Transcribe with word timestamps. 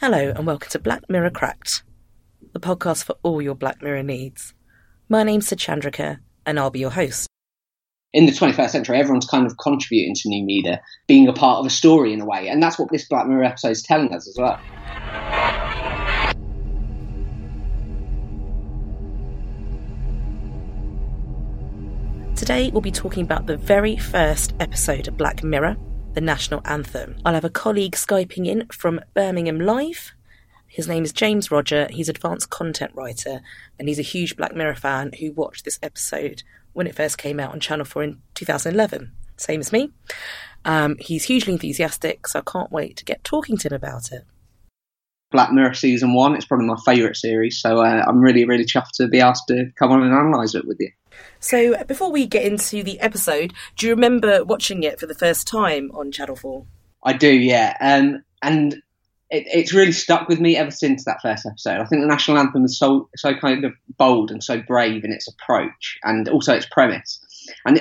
Hello 0.00 0.32
and 0.34 0.46
welcome 0.46 0.70
to 0.70 0.78
Black 0.78 1.02
Mirror 1.10 1.28
Cracked, 1.28 1.82
the 2.54 2.58
podcast 2.58 3.04
for 3.04 3.16
all 3.22 3.42
your 3.42 3.54
Black 3.54 3.82
Mirror 3.82 4.04
needs. 4.04 4.54
My 5.10 5.22
name's 5.22 5.46
Suchandrika, 5.46 6.20
and 6.46 6.58
I'll 6.58 6.70
be 6.70 6.78
your 6.78 6.92
host. 6.92 7.26
In 8.14 8.24
the 8.24 8.32
21st 8.32 8.70
century, 8.70 8.98
everyone's 8.98 9.26
kind 9.26 9.44
of 9.44 9.58
contributing 9.58 10.14
to 10.14 10.30
new 10.30 10.42
media, 10.42 10.80
being 11.06 11.28
a 11.28 11.34
part 11.34 11.58
of 11.58 11.66
a 11.66 11.70
story 11.70 12.14
in 12.14 12.22
a 12.22 12.24
way, 12.24 12.48
and 12.48 12.62
that's 12.62 12.78
what 12.78 12.90
this 12.90 13.06
Black 13.08 13.26
Mirror 13.26 13.44
episode 13.44 13.72
is 13.72 13.82
telling 13.82 14.14
us 14.14 14.26
as 14.26 14.38
well. 14.38 14.58
Today, 22.36 22.70
we'll 22.72 22.80
be 22.80 22.90
talking 22.90 23.22
about 23.22 23.44
the 23.44 23.58
very 23.58 23.98
first 23.98 24.54
episode 24.60 25.08
of 25.08 25.18
Black 25.18 25.44
Mirror, 25.44 25.76
the 26.12 26.20
national 26.20 26.60
anthem. 26.64 27.16
I'll 27.24 27.34
have 27.34 27.44
a 27.44 27.50
colleague 27.50 27.94
Skyping 27.94 28.46
in 28.46 28.66
from 28.66 29.00
Birmingham 29.14 29.60
Live. 29.60 30.12
His 30.66 30.88
name 30.88 31.04
is 31.04 31.12
James 31.12 31.50
Rodger. 31.50 31.88
He's 31.90 32.08
advanced 32.08 32.50
content 32.50 32.92
writer 32.94 33.40
and 33.78 33.88
he's 33.88 33.98
a 33.98 34.02
huge 34.02 34.36
Black 34.36 34.54
Mirror 34.54 34.76
fan 34.76 35.12
who 35.18 35.32
watched 35.32 35.64
this 35.64 35.78
episode 35.82 36.42
when 36.72 36.86
it 36.86 36.94
first 36.94 37.18
came 37.18 37.38
out 37.40 37.52
on 37.52 37.60
Channel 37.60 37.84
4 37.84 38.02
in 38.02 38.22
2011. 38.34 39.12
Same 39.36 39.60
as 39.60 39.72
me. 39.72 39.90
Um, 40.64 40.96
he's 41.00 41.24
hugely 41.24 41.54
enthusiastic, 41.54 42.26
so 42.26 42.40
I 42.40 42.50
can't 42.50 42.70
wait 42.70 42.96
to 42.98 43.04
get 43.04 43.24
talking 43.24 43.56
to 43.58 43.68
him 43.68 43.74
about 43.74 44.12
it. 44.12 44.24
Black 45.30 45.52
Mirror 45.52 45.74
season 45.74 46.12
one. 46.12 46.34
It's 46.34 46.44
probably 46.44 46.66
my 46.66 46.76
favourite 46.84 47.16
series, 47.16 47.60
so 47.60 47.78
uh, 47.78 48.04
I'm 48.06 48.20
really, 48.20 48.44
really 48.44 48.64
chuffed 48.64 48.92
to 48.94 49.06
be 49.06 49.20
asked 49.20 49.48
to 49.48 49.70
come 49.78 49.92
on 49.92 50.02
and 50.02 50.12
analyse 50.12 50.54
it 50.54 50.66
with 50.66 50.78
you. 50.80 50.90
So, 51.38 51.82
before 51.84 52.10
we 52.10 52.26
get 52.26 52.44
into 52.44 52.82
the 52.82 53.00
episode, 53.00 53.52
do 53.76 53.86
you 53.86 53.94
remember 53.94 54.44
watching 54.44 54.82
it 54.82 55.00
for 55.00 55.06
the 55.06 55.14
first 55.14 55.46
time 55.46 55.90
on 55.94 56.12
Channel 56.12 56.36
4? 56.36 56.64
I 57.04 57.12
do, 57.14 57.32
yeah. 57.32 57.76
Um, 57.80 58.22
and 58.42 58.74
it, 59.30 59.44
it's 59.46 59.72
really 59.72 59.92
stuck 59.92 60.28
with 60.28 60.40
me 60.40 60.56
ever 60.56 60.70
since 60.70 61.04
that 61.04 61.22
first 61.22 61.46
episode. 61.46 61.80
I 61.80 61.84
think 61.84 62.02
the 62.02 62.08
national 62.08 62.38
anthem 62.38 62.64
is 62.64 62.78
so 62.78 63.08
so 63.16 63.34
kind 63.34 63.64
of 63.64 63.72
bold 63.96 64.30
and 64.30 64.42
so 64.42 64.60
brave 64.60 65.04
in 65.04 65.12
its 65.12 65.28
approach 65.28 65.98
and 66.02 66.28
also 66.28 66.54
its 66.54 66.66
premise. 66.70 67.20
And 67.64 67.80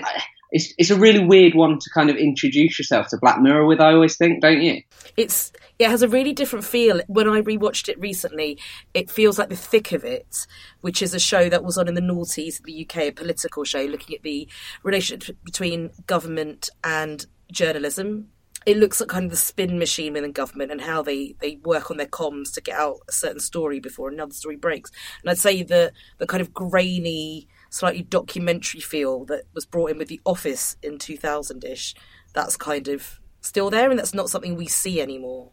it's 0.51 0.73
it's 0.77 0.89
a 0.89 0.95
really 0.95 1.23
weird 1.23 1.53
one 1.53 1.77
to 1.79 1.89
kind 1.93 2.09
of 2.09 2.15
introduce 2.15 2.79
yourself 2.79 3.07
to 3.09 3.17
Black 3.17 3.39
Mirror 3.39 3.65
with. 3.65 3.79
I 3.79 3.93
always 3.93 4.17
think, 4.17 4.41
don't 4.41 4.61
you? 4.61 4.81
It's 5.15 5.51
it 5.77 5.87
has 5.89 6.01
a 6.01 6.07
really 6.07 6.33
different 6.33 6.65
feel. 6.65 7.01
When 7.07 7.29
I 7.29 7.41
rewatched 7.41 7.87
it 7.87 7.99
recently, 7.99 8.59
it 8.93 9.11
feels 9.11 9.37
like 9.37 9.49
the 9.49 9.55
thick 9.55 9.91
of 9.91 10.03
it, 10.03 10.47
which 10.81 11.01
is 11.01 11.13
a 11.13 11.19
show 11.19 11.49
that 11.49 11.63
was 11.63 11.77
on 11.77 11.87
in 11.87 11.93
the 11.93 12.01
noughties 12.01 12.61
the 12.63 12.85
UK, 12.85 12.97
a 12.97 13.11
political 13.11 13.63
show 13.63 13.83
looking 13.83 14.15
at 14.15 14.23
the 14.23 14.47
relationship 14.83 15.37
between 15.43 15.91
government 16.07 16.69
and 16.83 17.25
journalism. 17.51 18.29
It 18.65 18.77
looks 18.77 18.99
at 18.99 19.07
kind 19.07 19.25
of 19.25 19.31
the 19.31 19.37
spin 19.37 19.79
machine 19.79 20.13
within 20.13 20.33
government 20.33 20.71
and 20.71 20.81
how 20.81 21.01
they, 21.01 21.35
they 21.39 21.59
work 21.63 21.89
on 21.89 21.97
their 21.97 22.07
comms 22.07 22.53
to 22.53 22.61
get 22.61 22.77
out 22.77 22.97
a 23.07 23.11
certain 23.11 23.39
story 23.39 23.79
before 23.79 24.09
another 24.09 24.33
story 24.33 24.57
breaks. 24.57 24.91
And 25.21 25.29
I'd 25.29 25.37
say 25.37 25.63
the 25.63 25.93
the 26.17 26.27
kind 26.27 26.41
of 26.41 26.53
grainy, 26.53 27.47
slightly 27.69 28.01
documentary 28.01 28.79
feel 28.79 29.25
that 29.25 29.43
was 29.53 29.65
brought 29.65 29.91
in 29.91 29.97
with 29.97 30.07
The 30.07 30.21
Office 30.25 30.75
in 30.81 30.97
2000 30.97 31.63
ish, 31.63 31.95
that's 32.33 32.57
kind 32.57 32.87
of 32.87 33.19
still 33.41 33.69
there, 33.69 33.89
and 33.89 33.97
that's 33.97 34.13
not 34.13 34.29
something 34.29 34.55
we 34.55 34.67
see 34.67 35.01
anymore. 35.01 35.51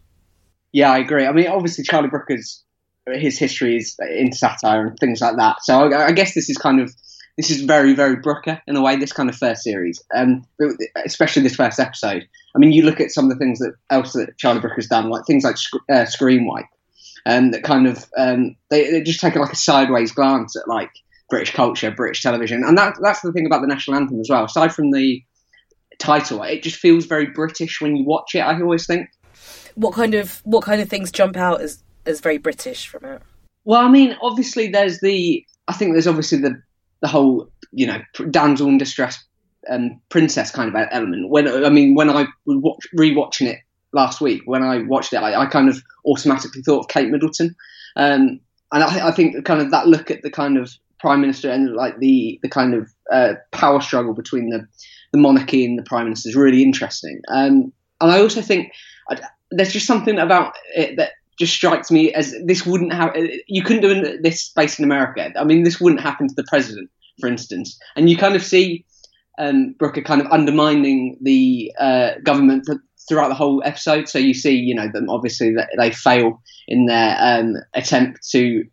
Yeah, 0.73 0.91
I 0.93 0.99
agree. 0.99 1.27
I 1.27 1.33
mean, 1.33 1.47
obviously, 1.47 1.85
Charlie 1.85 2.09
Brooker's 2.09 2.63
his 3.15 3.39
history 3.39 3.77
is 3.77 3.97
in 4.11 4.33
satire 4.33 4.87
and 4.87 4.99
things 4.99 5.21
like 5.21 5.37
that. 5.37 5.63
So 5.63 5.93
I, 5.93 6.07
I 6.07 6.13
guess 6.13 6.35
this 6.35 6.51
is 6.51 6.57
kind 6.57 6.81
of 6.81 6.93
this 7.37 7.51
is 7.51 7.61
very 7.63 7.93
very 7.95 8.17
Brooker 8.17 8.61
in 8.67 8.77
a 8.77 8.83
way. 8.83 8.97
This 8.97 9.13
kind 9.13 9.29
of 9.29 9.37
first 9.37 9.63
series, 9.63 10.03
um, 10.15 10.45
especially 11.05 11.43
this 11.43 11.57
first 11.57 11.79
episode. 11.79 12.27
I 12.55 12.59
mean, 12.59 12.73
you 12.73 12.83
look 12.83 13.01
at 13.01 13.11
some 13.11 13.27
of 13.27 13.31
the 13.31 13.37
things 13.37 13.59
that 13.61 13.75
else 13.91 14.13
that 14.15 14.37
Charlie 14.39 14.61
Brooker's 14.61 14.89
done, 14.89 15.09
like 15.09 15.25
things 15.27 15.45
like 15.45 15.57
uh, 15.91 16.07
Screen 16.07 16.47
Wipe, 16.47 16.67
um, 17.27 17.51
that 17.53 17.63
kind 17.63 17.87
of 17.87 18.05
um, 18.17 18.57
they, 18.71 18.91
they 18.91 19.03
just 19.03 19.21
take 19.21 19.37
like 19.37 19.53
a 19.53 19.57
sideways 19.57 20.13
glance 20.13 20.57
at 20.57 20.69
like 20.69 20.93
British 21.29 21.55
culture, 21.55 21.91
British 21.91 22.23
television, 22.23 22.63
and 22.65 22.77
that 22.79 22.97
that's 23.01 23.21
the 23.21 23.33
thing 23.33 23.47
about 23.47 23.61
the 23.61 23.67
national 23.67 23.97
anthem 23.97 24.21
as 24.21 24.29
well. 24.31 24.45
Aside 24.45 24.75
from 24.75 24.93
the 24.93 25.23
title, 25.99 26.43
it 26.43 26.63
just 26.63 26.79
feels 26.79 27.07
very 27.07 27.27
British 27.27 27.81
when 27.81 27.97
you 27.97 28.05
watch 28.05 28.35
it. 28.35 28.41
I 28.41 28.61
always 28.61 28.87
think 28.87 29.09
what 29.77 29.95
kind 29.95 30.15
of 30.15 30.41
what 30.45 30.65
kind 30.65 30.81
of 30.81 30.89
things 30.89 31.13
jump 31.13 31.37
out 31.37 31.61
as 31.61 31.83
as 32.05 32.21
very 32.21 32.39
British 32.39 32.89
from 32.89 33.05
it? 33.05 33.23
Well, 33.65 33.81
I 33.81 33.89
mean, 33.89 34.17
obviously 34.21 34.69
there's 34.69 35.01
the 35.01 35.45
I 35.69 35.73
think 35.73 35.93
there's 35.93 36.07
obviously 36.07 36.39
the 36.39 36.61
the 37.01 37.09
whole 37.09 37.49
you 37.73 37.87
know 37.87 38.01
damsel 38.31 38.69
in 38.69 38.79
distress 38.79 39.23
um, 39.71 40.01
princess 40.09 40.51
kind 40.51 40.75
of 40.75 40.89
element. 40.91 41.29
When 41.29 41.65
I 41.65 41.69
mean 41.69 41.95
when 41.95 42.11
I 42.11 42.27
was 42.45 42.59
watch, 42.59 42.87
rewatching 42.97 43.47
it 43.47 43.59
last 43.93 44.21
week, 44.21 44.43
when 44.47 44.63
I 44.63 44.83
watched 44.83 45.13
it, 45.13 45.19
I, 45.19 45.43
I 45.43 45.47
kind 45.47 45.69
of 45.69 45.81
automatically 46.07 46.63
thought 46.63 46.81
of 46.81 46.89
Kate 46.89 47.11
Middleton, 47.11 47.55
um, 47.97 48.41
and 48.73 48.83
I, 48.83 49.09
I, 49.09 49.13
think 49.13 49.45
kind 49.45 49.61
of 49.61 49.71
that 49.71 49.89
look 49.89 50.11
at 50.11 50.23
the 50.23 50.31
kind 50.31 50.59
of 50.59 50.73
prime 50.99 51.21
minister 51.21 51.51
and 51.51 51.75
like 51.75 51.99
the 51.99 52.39
the 52.43 52.49
kind 52.49 52.75
of 52.75 52.91
uh, 53.13 53.35
power 53.53 53.81
struggle 53.81 54.15
between 54.15 54.51
the 54.51 54.67
the 55.13 55.19
monarchy 55.19 55.65
and 55.65 55.79
the 55.79 55.83
prime 55.83 56.05
minister 56.05 56.29
is 56.29 56.37
really 56.37 56.63
interesting. 56.63 57.21
Um, 57.29 57.73
and 58.01 58.13
I 58.13 58.21
also 58.21 58.43
think 58.43 58.73
there's 59.51 59.73
just 59.73 59.87
something 59.87 60.19
about 60.19 60.55
it 60.75 60.97
that 60.97 61.13
just 61.39 61.55
strikes 61.55 61.91
me 61.91 62.13
as 62.13 62.35
this 62.45 62.65
wouldn't 62.67 62.93
have 62.93 63.15
you 63.47 63.63
couldn't 63.63 63.83
do 63.83 64.19
this 64.23 64.51
based 64.51 64.79
in 64.79 64.85
America. 64.85 65.31
I 65.39 65.45
mean, 65.45 65.63
this 65.65 65.81
wouldn't 65.81 66.01
happen 66.01 66.29
to 66.29 66.35
the 66.35 66.45
president, 66.49 66.91
for 67.21 67.29
instance, 67.29 67.79
and 67.95 68.11
you 68.11 68.17
kind 68.17 68.35
of 68.35 68.43
see 68.43 68.85
um, 69.39 69.75
Brooker 69.79 70.03
kind 70.03 70.21
of 70.21 70.27
undermining 70.29 71.19
the 71.21 71.73
uh, 71.79 72.13
government 72.23 72.67
throughout 73.09 73.29
the 73.29 73.35
whole 73.35 73.63
episode. 73.65 74.09
So 74.09 74.19
you 74.19 74.35
see, 74.35 74.55
you 74.55 74.75
know, 74.75 74.89
them 74.93 75.09
obviously 75.11 75.55
that 75.55 75.69
they 75.79 75.91
fail 75.91 76.43
in 76.69 76.87
their 76.87 77.17
um, 77.21 77.55
attempt 77.75 78.27
to 78.31 78.65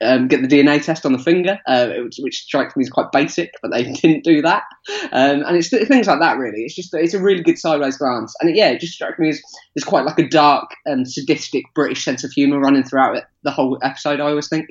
um, 0.00 0.28
get 0.28 0.42
the 0.42 0.48
DNA 0.48 0.82
test 0.84 1.06
on 1.06 1.12
the 1.12 1.18
finger, 1.18 1.58
uh, 1.66 1.88
which, 2.04 2.16
which, 2.18 2.42
strikes 2.42 2.76
me 2.76 2.82
as 2.82 2.90
quite 2.90 3.12
basic, 3.12 3.52
but 3.62 3.70
they 3.70 3.84
didn't 3.92 4.24
do 4.24 4.42
that. 4.42 4.64
Um, 5.12 5.42
and 5.42 5.56
it's 5.56 5.68
things 5.68 6.06
like 6.06 6.20
that, 6.20 6.38
really. 6.38 6.64
It's 6.64 6.74
just 6.74 6.94
it's 6.94 7.14
a 7.14 7.20
really 7.20 7.42
good 7.42 7.58
sideways 7.58 7.96
glance, 7.96 8.34
and 8.40 8.50
it, 8.50 8.56
yeah, 8.56 8.70
it 8.70 8.80
just 8.80 8.94
struck 8.94 9.18
me 9.18 9.30
as 9.30 9.40
there's 9.74 9.84
quite 9.84 10.04
like 10.04 10.18
a 10.18 10.28
dark 10.28 10.70
and 10.84 11.10
sadistic 11.10 11.64
British 11.74 12.04
sense 12.04 12.24
of 12.24 12.32
humour 12.32 12.58
running 12.58 12.84
throughout 12.84 13.16
it, 13.16 13.24
the 13.42 13.50
whole 13.50 13.78
episode. 13.82 14.20
I 14.20 14.28
always 14.28 14.48
think. 14.48 14.68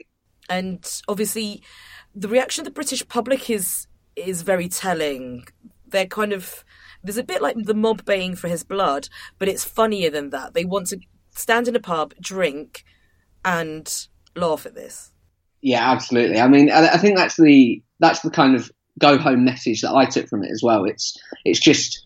And 0.49 0.85
obviously, 1.07 1.63
the 2.15 2.27
reaction 2.27 2.61
of 2.61 2.65
the 2.65 2.71
British 2.71 3.07
public 3.07 3.49
is 3.49 3.87
is 4.15 4.41
very 4.41 4.67
telling. 4.67 5.45
They're 5.89 6.05
kind 6.05 6.33
of 6.33 6.65
there's 7.03 7.17
a 7.17 7.23
bit 7.23 7.41
like 7.41 7.55
the 7.57 7.73
mob 7.73 8.03
baying 8.05 8.35
for 8.35 8.47
his 8.47 8.63
blood, 8.63 9.07
but 9.39 9.47
it's 9.47 9.63
funnier 9.63 10.09
than 10.09 10.31
that. 10.31 10.53
They 10.53 10.65
want 10.65 10.87
to 10.87 10.99
stand 11.31 11.67
in 11.67 11.75
a 11.75 11.79
pub, 11.79 12.13
drink, 12.19 12.83
and 13.45 14.07
laugh 14.37 14.65
at 14.65 14.75
this. 14.75 15.11
Yeah, 15.61 15.91
absolutely. 15.91 16.39
I 16.39 16.47
mean, 16.47 16.71
I, 16.71 16.97
think 16.97 17.17
that's 17.17 17.35
the 17.35 17.81
that's 17.99 18.21
the 18.21 18.29
kind 18.29 18.55
of 18.55 18.71
go 18.99 19.17
home 19.17 19.43
message 19.43 19.81
that 19.81 19.93
I 19.93 20.05
took 20.05 20.27
from 20.27 20.43
it 20.43 20.51
as 20.51 20.61
well. 20.63 20.85
It's 20.85 21.17
it's 21.45 21.59
just 21.59 22.05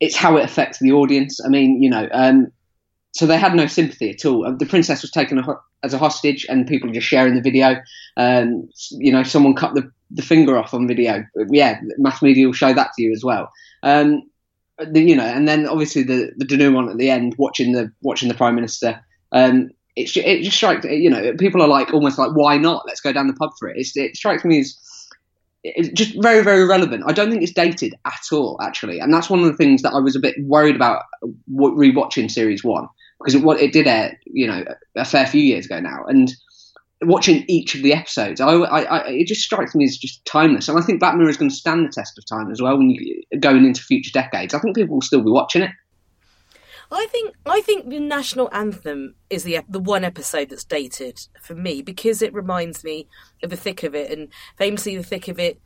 it's 0.00 0.16
how 0.16 0.36
it 0.36 0.44
affects 0.44 0.78
the 0.78 0.92
audience. 0.92 1.40
I 1.44 1.48
mean, 1.48 1.82
you 1.82 1.90
know, 1.90 2.08
um, 2.12 2.52
so 3.12 3.26
they 3.26 3.38
had 3.38 3.54
no 3.54 3.66
sympathy 3.66 4.10
at 4.10 4.24
all. 4.24 4.54
The 4.56 4.66
princess 4.66 5.02
was 5.02 5.10
taken 5.10 5.42
as 5.82 5.94
a 5.94 5.98
hostage, 5.98 6.46
and 6.48 6.66
people 6.66 6.90
just 6.90 7.06
sharing 7.06 7.34
the 7.34 7.40
video. 7.40 7.76
Um, 8.16 8.68
you 8.92 9.12
know, 9.12 9.22
someone 9.24 9.54
cut 9.54 9.74
the, 9.74 9.90
the 10.10 10.22
finger 10.22 10.56
off 10.56 10.74
on 10.74 10.86
video. 10.86 11.24
Yeah, 11.50 11.80
mass 11.98 12.22
media 12.22 12.46
will 12.46 12.52
show 12.52 12.72
that 12.72 12.92
to 12.94 13.02
you 13.02 13.12
as 13.12 13.24
well. 13.24 13.50
Um, 13.82 14.22
you 14.94 15.16
know, 15.16 15.24
and 15.24 15.46
then 15.46 15.66
obviously 15.66 16.02
the 16.02 16.32
the 16.36 16.44
denouement 16.44 16.90
at 16.90 16.98
the 16.98 17.10
end, 17.10 17.34
watching 17.36 17.72
the 17.72 17.92
watching 18.02 18.28
the 18.28 18.34
prime 18.34 18.54
minister. 18.54 19.00
Um, 19.32 19.70
it, 20.02 20.16
it 20.16 20.42
just 20.42 20.56
strikes 20.56 20.84
you 20.84 21.10
know 21.10 21.34
people 21.34 21.62
are 21.62 21.68
like 21.68 21.92
almost 21.92 22.18
like 22.18 22.32
why 22.32 22.56
not? 22.58 22.84
Let's 22.86 23.00
go 23.00 23.12
down 23.12 23.26
the 23.26 23.34
pub 23.34 23.50
for 23.58 23.68
it. 23.68 23.76
It's, 23.78 23.96
it 23.96 24.16
strikes 24.16 24.44
me 24.44 24.60
as 24.60 24.76
it's 25.62 25.88
just 25.90 26.20
very 26.22 26.42
very 26.42 26.64
relevant. 26.64 27.04
I 27.06 27.12
don't 27.12 27.30
think 27.30 27.42
it's 27.42 27.52
dated 27.52 27.94
at 28.04 28.22
all 28.32 28.58
actually. 28.62 28.98
And 28.98 29.12
that's 29.12 29.30
one 29.30 29.40
of 29.40 29.46
the 29.46 29.56
things 29.56 29.82
that 29.82 29.92
i 29.92 29.98
was 29.98 30.16
a 30.16 30.20
bit 30.20 30.36
worried 30.40 30.76
about 30.76 31.02
uh, 31.22 31.28
rewatching 31.50 32.30
series 32.30 32.64
one 32.64 32.88
because 33.18 33.34
it, 33.34 33.44
it 33.60 33.72
did 33.72 33.86
air 33.86 34.18
you 34.26 34.46
know 34.46 34.64
a 34.96 35.04
fair 35.04 35.26
few 35.26 35.42
years 35.42 35.66
ago 35.66 35.80
now. 35.80 36.04
And 36.06 36.32
watching 37.02 37.44
each 37.48 37.74
of 37.74 37.82
the 37.82 37.94
episodes 37.94 38.40
I, 38.40 38.52
I, 38.52 38.82
I, 38.82 39.08
it 39.08 39.26
just 39.26 39.42
strikes 39.42 39.74
me 39.74 39.84
as 39.84 39.96
just 39.96 40.24
timeless. 40.24 40.68
And 40.68 40.78
i 40.78 40.82
think 40.82 41.00
black 41.00 41.16
mirror 41.16 41.30
is 41.30 41.36
going 41.36 41.50
to 41.50 41.56
stand 41.56 41.86
the 41.86 41.92
test 41.92 42.18
of 42.18 42.26
time 42.26 42.50
as 42.50 42.60
well 42.60 42.76
when 42.76 42.90
you 42.90 43.22
going 43.38 43.64
into 43.64 43.82
future 43.82 44.12
decades. 44.12 44.54
I 44.54 44.58
think 44.58 44.76
people 44.76 44.96
will 44.96 45.02
still 45.02 45.22
be 45.22 45.30
watching 45.30 45.62
it 45.62 45.70
I 46.90 47.06
think 47.06 47.34
I 47.46 47.60
think 47.60 47.88
the 47.88 48.00
national 48.00 48.48
anthem 48.52 49.14
is 49.28 49.44
the 49.44 49.60
the 49.68 49.78
one 49.78 50.04
episode 50.04 50.50
that's 50.50 50.64
dated 50.64 51.20
for 51.40 51.54
me 51.54 51.82
because 51.82 52.20
it 52.20 52.34
reminds 52.34 52.82
me 52.82 53.06
of 53.42 53.50
the 53.50 53.56
thick 53.56 53.82
of 53.82 53.94
it, 53.94 54.10
and 54.10 54.28
famously 54.58 54.96
the 54.96 55.02
thick 55.02 55.28
of 55.28 55.38
it 55.38 55.60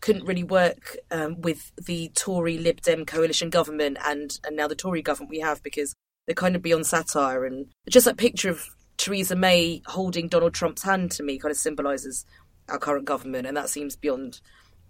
couldn't 0.00 0.24
really 0.24 0.44
work 0.44 0.96
um, 1.10 1.40
with 1.40 1.72
the 1.76 2.10
Tory 2.14 2.56
Lib 2.56 2.80
Dem 2.80 3.04
coalition 3.04 3.50
government 3.50 3.98
and 4.04 4.38
and 4.46 4.56
now 4.56 4.66
the 4.66 4.74
Tory 4.74 5.02
government 5.02 5.30
we 5.30 5.40
have 5.40 5.62
because 5.62 5.94
they're 6.26 6.34
kind 6.34 6.56
of 6.56 6.62
beyond 6.62 6.86
satire 6.86 7.44
and 7.44 7.66
just 7.88 8.06
that 8.06 8.16
picture 8.16 8.48
of 8.48 8.68
Theresa 8.96 9.36
May 9.36 9.82
holding 9.86 10.28
Donald 10.28 10.54
Trump's 10.54 10.84
hand 10.84 11.10
to 11.12 11.22
me 11.22 11.38
kind 11.38 11.50
of 11.50 11.58
symbolises 11.58 12.24
our 12.68 12.78
current 12.78 13.04
government, 13.04 13.46
and 13.46 13.56
that 13.56 13.68
seems 13.68 13.96
beyond 13.96 14.40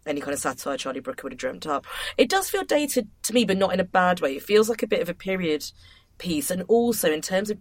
any 0.06 0.20
kind 0.20 0.32
of 0.32 0.40
satire 0.40 0.76
Charlie 0.76 1.00
Brooker 1.00 1.24
would 1.24 1.32
have 1.32 1.38
dreamt 1.38 1.66
up. 1.66 1.86
It 2.18 2.28
does 2.28 2.50
feel 2.50 2.64
dated 2.64 3.08
to 3.24 3.32
me, 3.32 3.44
but 3.44 3.56
not 3.56 3.72
in 3.72 3.80
a 3.80 3.84
bad 3.84 4.20
way. 4.20 4.36
It 4.36 4.42
feels 4.42 4.68
like 4.68 4.82
a 4.82 4.88
bit 4.88 5.02
of 5.02 5.08
a 5.08 5.14
period 5.14 5.64
piece, 6.18 6.50
and 6.50 6.62
also 6.68 7.12
in 7.12 7.20
terms 7.20 7.50
of 7.50 7.58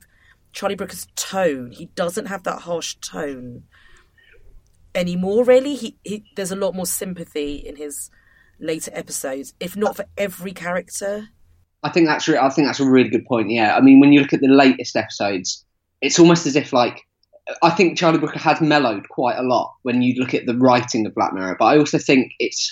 Charlie 0.51 0.75
Brooker's 0.75 1.07
tone, 1.15 1.71
he 1.71 1.85
doesn't 1.87 2.25
have 2.25 2.43
that 2.43 2.61
harsh 2.61 2.95
tone 2.95 3.63
anymore. 4.93 5.43
Really, 5.43 5.75
he, 5.75 5.97
he 6.03 6.23
there's 6.35 6.51
a 6.51 6.55
lot 6.55 6.75
more 6.75 6.85
sympathy 6.85 7.55
in 7.55 7.75
his 7.75 8.09
later 8.59 8.91
episodes, 8.93 9.53
if 9.59 9.75
not 9.75 9.95
for 9.95 10.05
every 10.17 10.51
character. 10.51 11.29
I 11.83 11.89
think 11.89 12.07
that's 12.07 12.27
re- 12.27 12.37
I 12.37 12.49
think 12.49 12.67
that's 12.67 12.79
a 12.79 12.89
really 12.89 13.09
good 13.09 13.25
point. 13.25 13.49
Yeah, 13.49 13.75
I 13.75 13.81
mean, 13.81 13.99
when 13.99 14.11
you 14.11 14.21
look 14.21 14.33
at 14.33 14.41
the 14.41 14.47
latest 14.47 14.95
episodes, 14.95 15.65
it's 16.01 16.19
almost 16.19 16.45
as 16.45 16.55
if 16.55 16.73
like 16.73 17.01
I 17.61 17.69
think 17.71 17.97
Charlie 17.97 18.19
Brooker 18.19 18.39
has 18.39 18.61
mellowed 18.61 19.09
quite 19.09 19.37
a 19.37 19.43
lot 19.43 19.73
when 19.83 20.01
you 20.01 20.15
look 20.19 20.33
at 20.33 20.45
the 20.45 20.57
writing 20.57 21.05
of 21.05 21.15
Black 21.15 21.33
Mirror, 21.33 21.57
but 21.59 21.65
I 21.65 21.77
also 21.77 21.97
think 21.97 22.33
it's 22.39 22.71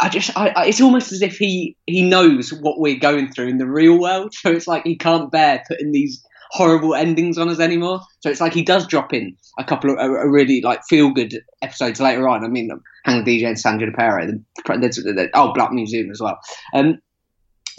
I 0.00 0.08
just 0.08 0.36
I, 0.36 0.48
I, 0.50 0.66
it's 0.66 0.80
almost 0.80 1.12
as 1.12 1.22
if 1.22 1.36
he 1.36 1.76
he 1.86 2.02
knows 2.02 2.52
what 2.52 2.78
we're 2.78 2.98
going 2.98 3.30
through 3.32 3.48
in 3.48 3.58
the 3.58 3.66
real 3.66 3.98
world, 3.98 4.34
so 4.34 4.50
it's 4.50 4.66
like 4.66 4.84
he 4.84 4.96
can't 4.96 5.30
bear 5.30 5.62
putting 5.68 5.92
these 5.92 6.24
horrible 6.50 6.94
endings 6.94 7.38
on 7.38 7.48
us 7.48 7.60
anymore. 7.60 8.00
So 8.20 8.30
it's 8.30 8.40
like 8.40 8.52
he 8.52 8.62
does 8.62 8.86
drop 8.86 9.14
in 9.14 9.36
a 9.58 9.64
couple 9.64 9.90
of 9.90 9.96
a, 9.98 10.02
a 10.02 10.28
really 10.28 10.60
like 10.60 10.82
feel 10.84 11.10
good 11.10 11.34
episodes 11.62 12.00
later 12.00 12.28
on. 12.28 12.44
I 12.44 12.48
mean, 12.48 12.70
Hang 13.04 13.24
the 13.24 13.40
DJ 13.40 13.48
and 13.48 13.58
San 13.58 13.78
Junipero, 13.78 14.26
there's, 14.66 15.02
there's, 15.02 15.30
oh 15.34 15.52
Black 15.52 15.72
Museum 15.72 16.10
as 16.10 16.20
well. 16.20 16.38
Um, 16.74 16.98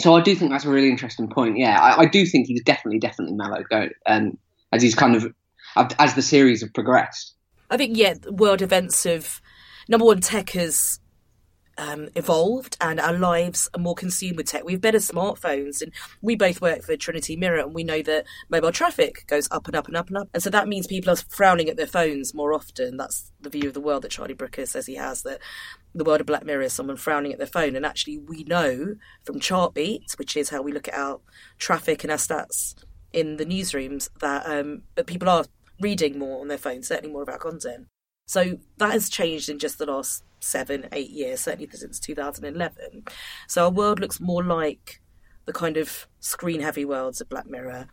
so 0.01 0.15
I 0.15 0.21
do 0.21 0.35
think 0.35 0.51
that's 0.51 0.65
a 0.65 0.69
really 0.69 0.89
interesting 0.89 1.29
point. 1.29 1.57
Yeah, 1.57 1.79
I, 1.79 2.01
I 2.01 2.05
do 2.07 2.25
think 2.25 2.47
he's 2.47 2.63
definitely 2.63 2.99
definitely 2.99 3.35
mellowed 3.35 3.69
going 3.69 3.91
um, 4.07 4.37
as 4.71 4.81
he's 4.81 4.95
kind 4.95 5.15
of 5.15 5.31
as 5.75 6.15
the 6.15 6.21
series 6.21 6.61
have 6.61 6.73
progressed. 6.73 7.35
I 7.69 7.77
think 7.77 7.97
yeah, 7.97 8.15
world 8.29 8.61
events 8.61 9.03
have 9.03 9.41
number 9.87 10.05
one 10.05 10.21
tech 10.21 10.51
has 10.51 10.99
um, 11.77 12.09
evolved 12.15 12.77
and 12.79 12.99
our 12.99 13.13
lives 13.13 13.69
are 13.73 13.79
more 13.79 13.95
consumed 13.95 14.37
with 14.37 14.47
tech. 14.47 14.63
We 14.63 14.73
have 14.73 14.81
better 14.81 14.99
smartphones, 14.99 15.81
and 15.81 15.91
we 16.21 16.35
both 16.35 16.61
work 16.61 16.83
for 16.83 16.95
Trinity 16.95 17.35
Mirror, 17.35 17.61
and 17.61 17.73
we 17.73 17.83
know 17.83 18.01
that 18.03 18.25
mobile 18.49 18.71
traffic 18.71 19.25
goes 19.27 19.47
up 19.51 19.67
and 19.67 19.75
up 19.75 19.87
and 19.87 19.97
up 19.97 20.07
and 20.07 20.17
up. 20.17 20.29
And 20.33 20.43
so 20.43 20.49
that 20.49 20.67
means 20.67 20.87
people 20.87 21.11
are 21.11 21.15
frowning 21.15 21.69
at 21.69 21.77
their 21.77 21.87
phones 21.87 22.33
more 22.33 22.53
often. 22.53 22.97
That's 22.97 23.31
the 23.41 23.49
view 23.49 23.67
of 23.67 23.73
the 23.73 23.81
world 23.81 24.03
that 24.03 24.11
Charlie 24.11 24.33
Brooker 24.33 24.65
says 24.65 24.85
he 24.85 24.95
has 24.95 25.23
that 25.23 25.39
the 25.95 26.03
world 26.03 26.21
of 26.21 26.27
Black 26.27 26.45
Mirror 26.45 26.63
is 26.63 26.73
someone 26.73 26.97
frowning 26.97 27.31
at 27.31 27.37
their 27.37 27.47
phone. 27.47 27.75
And 27.75 27.85
actually, 27.85 28.19
we 28.19 28.43
know 28.43 28.95
from 29.23 29.39
Chartbeat, 29.39 30.17
which 30.17 30.37
is 30.37 30.49
how 30.49 30.61
we 30.61 30.71
look 30.71 30.87
at 30.87 30.97
our 30.97 31.19
traffic 31.57 32.03
and 32.03 32.11
our 32.11 32.17
stats 32.17 32.75
in 33.11 33.37
the 33.37 33.45
newsrooms, 33.45 34.09
that, 34.19 34.45
um, 34.45 34.83
people 35.05 35.29
are 35.29 35.45
reading 35.83 36.17
more 36.17 36.41
on 36.41 36.47
their 36.47 36.57
phone, 36.57 36.81
certainly 36.81 37.13
more 37.13 37.29
our 37.29 37.37
content. 37.37 37.87
So 38.25 38.57
that 38.77 38.91
has 38.91 39.09
changed 39.09 39.49
in 39.49 39.59
just 39.59 39.77
the 39.77 39.85
last 39.85 40.23
seven, 40.39 40.87
eight 40.91 41.09
years, 41.09 41.41
certainly 41.41 41.69
since 41.71 41.99
2011. 41.99 43.03
So 43.47 43.65
our 43.65 43.69
world 43.69 43.99
looks 43.99 44.19
more 44.19 44.43
like 44.43 45.01
the 45.45 45.53
kind 45.53 45.77
of 45.77 46.07
screen 46.19 46.61
heavy 46.61 46.85
worlds 46.85 47.21
of 47.21 47.29
Black 47.29 47.47
Mirror. 47.47 47.87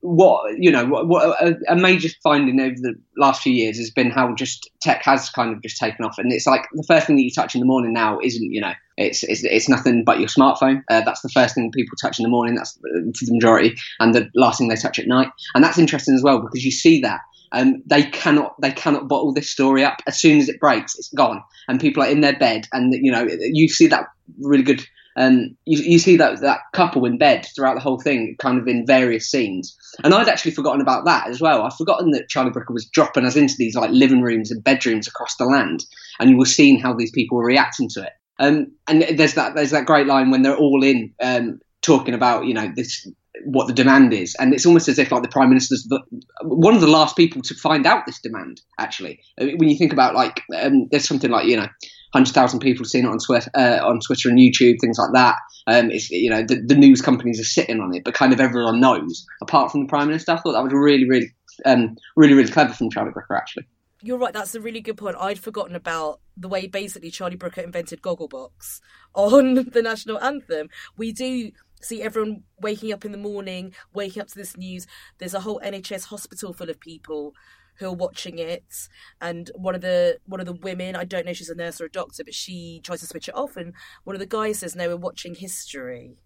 What 0.00 0.56
you 0.56 0.70
know, 0.70 0.86
what, 0.86 1.08
what 1.08 1.42
a, 1.42 1.56
a, 1.68 1.74
major 1.74 2.08
finding 2.22 2.60
over 2.60 2.76
the 2.76 2.94
last 3.16 3.42
few 3.42 3.52
years 3.52 3.78
has 3.78 3.90
been 3.90 4.12
how 4.12 4.32
just 4.36 4.70
tech 4.80 5.02
has 5.04 5.28
kind 5.28 5.52
of 5.52 5.60
just 5.60 5.76
taken 5.76 6.04
off, 6.04 6.18
and 6.18 6.32
it's 6.32 6.46
like 6.46 6.62
the 6.72 6.84
first 6.86 7.08
thing 7.08 7.16
that 7.16 7.22
you 7.22 7.32
touch 7.32 7.56
in 7.56 7.60
the 7.60 7.66
morning 7.66 7.92
now 7.92 8.20
isn't 8.22 8.52
you 8.52 8.60
know 8.60 8.74
it's 8.96 9.24
it's, 9.24 9.42
it's 9.42 9.68
nothing 9.68 10.04
but 10.04 10.20
your 10.20 10.28
smartphone. 10.28 10.84
Uh, 10.88 11.00
that's 11.00 11.22
the 11.22 11.28
first 11.28 11.56
thing 11.56 11.72
people 11.72 11.96
touch 12.00 12.20
in 12.20 12.22
the 12.22 12.28
morning. 12.28 12.54
That's 12.54 12.74
for 12.74 13.24
the 13.24 13.32
majority, 13.32 13.74
and 13.98 14.14
the 14.14 14.30
last 14.36 14.58
thing 14.58 14.68
they 14.68 14.76
touch 14.76 15.00
at 15.00 15.08
night. 15.08 15.30
And 15.56 15.64
that's 15.64 15.78
interesting 15.78 16.14
as 16.14 16.22
well 16.22 16.40
because 16.42 16.64
you 16.64 16.70
see 16.70 17.00
that 17.00 17.18
um, 17.52 17.82
they 17.86 18.02
cannot 18.02 18.60
they 18.60 18.72
cannot 18.72 19.08
bottle 19.08 19.32
this 19.32 19.50
story 19.50 19.84
up. 19.84 19.98
As 20.06 20.20
soon 20.20 20.38
as 20.38 20.48
it 20.48 20.60
breaks, 20.60 20.98
it's 20.98 21.12
gone, 21.12 21.42
and 21.68 21.80
people 21.80 22.02
are 22.02 22.08
in 22.08 22.20
their 22.20 22.38
bed, 22.38 22.66
and 22.72 22.92
you 22.92 23.10
know 23.10 23.26
you 23.40 23.68
see 23.68 23.86
that 23.88 24.06
really 24.40 24.62
good. 24.62 24.84
Um, 25.16 25.56
you, 25.64 25.82
you 25.82 25.98
see 25.98 26.16
that 26.16 26.40
that 26.42 26.60
couple 26.72 27.04
in 27.04 27.18
bed 27.18 27.46
throughout 27.56 27.74
the 27.74 27.80
whole 27.80 28.00
thing, 28.00 28.36
kind 28.38 28.58
of 28.58 28.68
in 28.68 28.86
various 28.86 29.28
scenes. 29.28 29.76
And 30.04 30.14
I'd 30.14 30.28
actually 30.28 30.52
forgotten 30.52 30.80
about 30.80 31.06
that 31.06 31.26
as 31.26 31.40
well. 31.40 31.62
I'd 31.62 31.72
forgotten 31.72 32.12
that 32.12 32.28
Charlie 32.28 32.50
Brooker 32.50 32.72
was 32.72 32.86
dropping 32.86 33.24
us 33.24 33.34
into 33.34 33.54
these 33.58 33.74
like 33.74 33.90
living 33.90 34.22
rooms 34.22 34.52
and 34.52 34.62
bedrooms 34.62 35.08
across 35.08 35.36
the 35.36 35.44
land, 35.44 35.84
and 36.20 36.30
you 36.30 36.36
were 36.36 36.46
seeing 36.46 36.78
how 36.78 36.94
these 36.94 37.10
people 37.10 37.36
were 37.36 37.46
reacting 37.46 37.88
to 37.90 38.02
it. 38.02 38.12
Um, 38.38 38.72
and 38.86 39.02
there's 39.18 39.34
that 39.34 39.54
there's 39.56 39.72
that 39.72 39.86
great 39.86 40.06
line 40.06 40.30
when 40.30 40.42
they're 40.42 40.56
all 40.56 40.84
in 40.84 41.12
um, 41.20 41.60
talking 41.82 42.14
about 42.14 42.44
you 42.46 42.54
know 42.54 42.70
this 42.76 43.08
what 43.44 43.66
the 43.66 43.72
demand 43.72 44.12
is, 44.12 44.34
and 44.38 44.52
it's 44.52 44.66
almost 44.66 44.88
as 44.88 44.98
if 44.98 45.10
like 45.10 45.22
the 45.22 45.28
prime 45.28 45.48
minister's 45.48 45.84
the, 45.84 46.00
one 46.42 46.74
of 46.74 46.80
the 46.80 46.86
last 46.86 47.16
people 47.16 47.42
to 47.42 47.54
find 47.54 47.86
out 47.86 48.06
this 48.06 48.20
demand. 48.20 48.60
Actually, 48.78 49.20
when 49.38 49.68
you 49.68 49.76
think 49.76 49.92
about 49.92 50.14
like 50.14 50.42
um, 50.56 50.88
there's 50.90 51.06
something 51.06 51.30
like 51.30 51.46
you 51.46 51.56
know 51.56 51.68
hundred 52.12 52.32
thousand 52.32 52.60
people 52.60 52.84
seen 52.84 53.04
it 53.04 53.08
on 53.08 53.18
Twitter, 53.18 53.50
uh, 53.54 53.80
on 53.82 54.00
Twitter 54.00 54.28
and 54.28 54.38
YouTube, 54.38 54.76
things 54.80 54.98
like 54.98 55.12
that. 55.12 55.36
Um, 55.66 55.90
it's 55.90 56.10
you 56.10 56.30
know 56.30 56.42
the, 56.42 56.62
the, 56.66 56.74
news 56.74 57.02
companies 57.02 57.40
are 57.40 57.44
sitting 57.44 57.80
on 57.80 57.94
it, 57.94 58.04
but 58.04 58.14
kind 58.14 58.32
of 58.32 58.40
everyone 58.40 58.80
knows, 58.80 59.26
apart 59.42 59.70
from 59.70 59.82
the 59.82 59.88
prime 59.88 60.08
minister. 60.08 60.32
I 60.32 60.36
thought 60.36 60.52
that 60.52 60.62
was 60.62 60.72
really, 60.72 61.08
really, 61.08 61.34
um, 61.64 61.96
really, 62.16 62.34
really 62.34 62.50
clever 62.50 62.72
from 62.72 62.90
Charlie 62.90 63.12
Brooker, 63.12 63.36
actually. 63.36 63.66
You're 64.00 64.18
right. 64.18 64.32
That's 64.32 64.54
a 64.54 64.60
really 64.60 64.80
good 64.80 64.96
point. 64.96 65.16
I'd 65.18 65.40
forgotten 65.40 65.74
about 65.74 66.20
the 66.36 66.48
way 66.48 66.68
basically 66.68 67.10
Charlie 67.10 67.36
Brooker 67.36 67.62
invented 67.62 68.00
Gogglebox 68.00 68.80
on 69.12 69.54
the 69.72 69.82
national 69.82 70.20
anthem. 70.20 70.68
We 70.96 71.12
do 71.12 71.50
see 71.80 72.02
everyone 72.02 72.42
waking 72.60 72.92
up 72.92 73.04
in 73.04 73.12
the 73.12 73.18
morning, 73.18 73.74
waking 73.94 74.22
up 74.22 74.28
to 74.28 74.34
this 74.34 74.56
news. 74.56 74.86
There's 75.18 75.34
a 75.34 75.40
whole 75.40 75.60
NHS 75.64 76.06
hospital 76.06 76.52
full 76.52 76.70
of 76.70 76.80
people 76.80 77.34
who 77.78 77.86
are 77.86 77.94
watching 77.94 78.38
it. 78.38 78.88
And 79.20 79.50
one 79.54 79.74
of 79.74 79.80
the 79.80 80.18
one 80.26 80.40
of 80.40 80.46
the 80.46 80.52
women 80.52 80.96
i 80.96 81.04
don't 81.04 81.24
know 81.24 81.30
if 81.30 81.36
she's 81.36 81.48
a 81.48 81.54
nurse 81.54 81.80
or 81.80 81.84
a 81.84 81.90
doctor 81.90 82.24
but 82.24 82.34
she 82.34 82.80
tries 82.82 83.00
to 83.00 83.06
switch 83.06 83.28
it 83.28 83.36
off. 83.36 83.56
And 83.56 83.72
one 84.04 84.16
of 84.16 84.20
the 84.20 84.26
guys 84.26 84.60
says 84.60 84.76
no 84.76 84.88
we're 84.88 84.96
watching 84.96 85.34
history. 85.34 86.16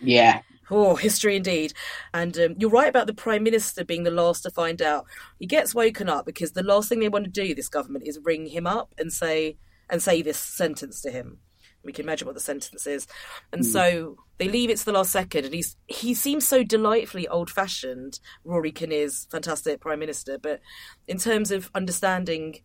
Yeah. 0.00 0.40
Oh 0.70 0.96
history 0.96 1.36
indeed. 1.36 1.74
And 2.12 2.38
um, 2.38 2.54
you're 2.58 2.70
right 2.70 2.88
about 2.88 3.06
the 3.06 3.14
prime 3.14 3.42
minister 3.42 3.84
being 3.84 4.04
the 4.04 4.10
last 4.10 4.42
to 4.42 4.50
find 4.50 4.80
out. 4.82 5.06
He 5.38 5.46
gets 5.46 5.74
woken 5.74 6.08
up 6.08 6.26
because 6.26 6.52
the 6.52 6.62
last 6.62 6.88
thing 6.88 7.00
they 7.00 7.08
want 7.08 7.26
to 7.26 7.30
do 7.30 7.54
this 7.54 7.68
government 7.68 8.06
is 8.06 8.18
ring 8.22 8.46
him 8.46 8.66
up 8.66 8.94
and 8.98 9.12
say 9.12 9.58
and 9.90 10.02
say 10.02 10.22
this 10.22 10.38
sentence 10.38 11.02
to 11.02 11.10
him 11.10 11.38
we 11.84 11.92
can 11.92 12.04
imagine 12.04 12.26
what 12.26 12.34
the 12.34 12.40
sentence 12.40 12.86
is. 12.86 13.06
And 13.52 13.62
mm. 13.62 13.66
so 13.66 14.16
they 14.38 14.48
leave 14.48 14.70
it 14.70 14.78
to 14.78 14.84
the 14.84 14.92
last 14.92 15.12
second, 15.12 15.44
and 15.44 15.54
he's 15.54 15.76
he 15.86 16.14
seems 16.14 16.46
so 16.46 16.62
delightfully 16.62 17.28
old 17.28 17.50
fashioned. 17.50 18.18
Rory 18.44 18.72
Kinnear's 18.72 19.26
fantastic 19.30 19.80
prime 19.80 19.98
minister, 19.98 20.38
but 20.38 20.60
in 21.06 21.18
terms 21.18 21.50
of 21.50 21.70
understanding 21.74 22.60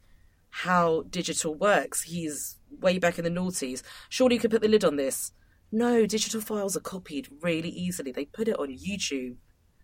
how 0.49 1.03
digital 1.09 1.53
works, 1.53 2.03
he's 2.03 2.57
way 2.79 2.97
back 2.97 3.17
in 3.19 3.23
the 3.23 3.29
noughties. 3.29 3.83
Surely 4.09 4.35
you 4.35 4.41
could 4.41 4.51
put 4.51 4.61
the 4.61 4.67
lid 4.67 4.83
on 4.83 4.95
this. 4.95 5.31
No, 5.71 6.05
digital 6.05 6.41
files 6.41 6.75
are 6.75 6.81
copied 6.81 7.27
really 7.41 7.69
easily. 7.69 8.11
They 8.11 8.25
put 8.25 8.47
it 8.47 8.57
on 8.57 8.75
YouTube. 8.75 9.35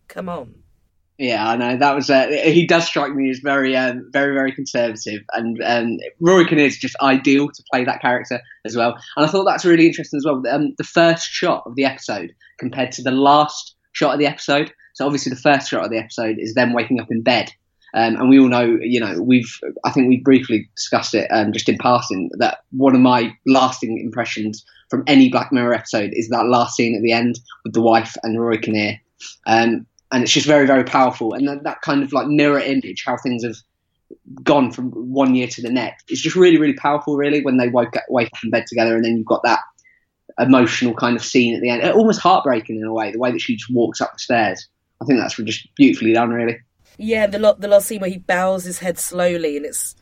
Come 0.08 0.30
on. 0.30 0.65
Yeah, 1.18 1.48
I 1.48 1.56
know 1.56 1.78
that 1.78 1.96
was. 1.96 2.10
Uh, 2.10 2.28
he 2.28 2.68
does 2.68 2.86
strike 2.86 3.14
me 3.14 3.30
as 3.30 3.40
very, 3.40 3.76
um, 3.76 4.10
very, 4.12 4.34
very 4.34 4.52
conservative, 4.52 5.22
and 5.32 5.62
um, 5.64 5.98
Rory 6.20 6.46
Kinnear 6.46 6.66
is 6.66 6.78
just 6.78 6.98
ideal 7.02 7.48
to 7.48 7.64
play 7.72 7.86
that 7.86 8.02
character 8.02 8.42
as 8.66 8.76
well. 8.76 8.98
And 9.16 9.26
I 9.26 9.30
thought 9.30 9.46
that's 9.46 9.64
really 9.64 9.88
interesting 9.88 10.18
as 10.18 10.26
well. 10.26 10.44
Um, 10.50 10.74
the 10.78 10.84
first 10.84 11.30
shot 11.30 11.64
of 11.66 11.76
the 11.76 11.86
episode 11.86 12.34
compared 12.60 12.92
to 12.94 13.02
the 13.02 13.12
last 13.12 13.76
shot 13.94 14.14
of 14.14 14.20
the 14.20 14.28
episode. 14.28 14.74
So 14.94 15.06
obviously, 15.06 15.30
the 15.30 15.38
first 15.38 15.70
shot 15.70 15.86
of 15.86 15.90
the 15.90 16.00
episode 16.00 16.36
is 16.38 16.54
them 16.54 16.74
waking 16.74 17.00
up 17.00 17.08
in 17.10 17.22
bed, 17.22 17.50
um, 17.94 18.18
and 18.18 18.30
we 18.30 18.38
all 18.38 18.50
know, 18.50 18.78
you 18.82 19.00
know, 19.00 19.22
we've. 19.22 19.58
I 19.86 19.92
think 19.92 20.10
we 20.10 20.18
briefly 20.18 20.70
discussed 20.76 21.14
it 21.14 21.30
um, 21.32 21.54
just 21.54 21.70
in 21.70 21.78
passing 21.78 22.30
that 22.40 22.58
one 22.72 22.94
of 22.94 23.02
my 23.02 23.34
lasting 23.46 24.00
impressions 24.00 24.66
from 24.90 25.06
any 25.08 25.30
Black 25.30 25.54
Mirror 25.54 25.76
episode 25.76 26.12
is 26.14 26.28
that 26.28 26.48
last 26.48 26.76
scene 26.76 26.94
at 26.94 27.02
the 27.02 27.14
end 27.14 27.40
with 27.64 27.74
the 27.74 27.82
wife 27.82 28.18
and 28.22 28.38
Rory 28.38 28.60
Kinnear. 28.60 29.00
Um, 29.48 29.88
and 30.12 30.24
it's 30.24 30.32
just 30.32 30.48
very 30.48 30.66
very 30.66 30.84
powerful. 30.84 31.34
And 31.34 31.48
that, 31.48 31.64
that 31.64 31.82
kind 31.82 32.04
of 32.04 32.14
like 32.14 32.28
mirror 32.28 32.60
image 32.60 33.04
how 33.06 33.18
things 33.18 33.44
have 33.44 33.56
gone 34.44 34.72
from 34.72 34.92
one 34.92 35.34
year 35.34 35.48
to 35.48 35.62
the 35.62 35.70
next 35.70 36.06
it's 36.10 36.22
just 36.22 36.36
really 36.36 36.58
really 36.58 36.76
powerful 36.76 37.18
really 37.18 37.42
when 37.42 37.58
they 37.58 37.70
wake 37.70 37.96
up, 37.98 38.04
wake 38.08 38.28
up 38.28 38.44
in 38.44 38.52
bed 38.52 38.66
together 38.68 38.96
and 38.96 39.04
then 39.04 39.18
you've 39.18 39.26
got 39.26 39.42
that 39.44 39.60
emotional 40.40 40.94
kind 40.94 41.16
of 41.16 41.24
scene 41.24 41.56
at 41.56 41.62
the 41.62 41.70
end. 41.70 41.84
Almost 41.92 42.20
heartbreaking 42.20 42.78
in 42.78 42.84
a 42.84 42.94
way 42.94 43.12
the 43.12 43.20
way 43.20 43.32
that 43.32 43.42
she 43.42 43.56
just 43.56 43.74
walks 43.74 44.02
up 44.02 44.14
the 44.14 44.20
stairs. 44.20 44.68
I 45.02 45.06
think 45.06 45.20
that's 45.20 45.36
just 45.38 45.68
beautifully 45.76 46.14
done 46.14 46.30
really. 46.30 46.60
Yeah 46.98 47.28
the, 47.28 47.56
the 47.58 47.68
last 47.68 47.88
scene 47.88 48.02
where 48.02 48.10
he 48.10 48.18
bows 48.18 48.64
his 48.64 48.80
head 48.80 49.00
slowly 49.00 49.58
and 49.58 49.66
it's 49.66 49.96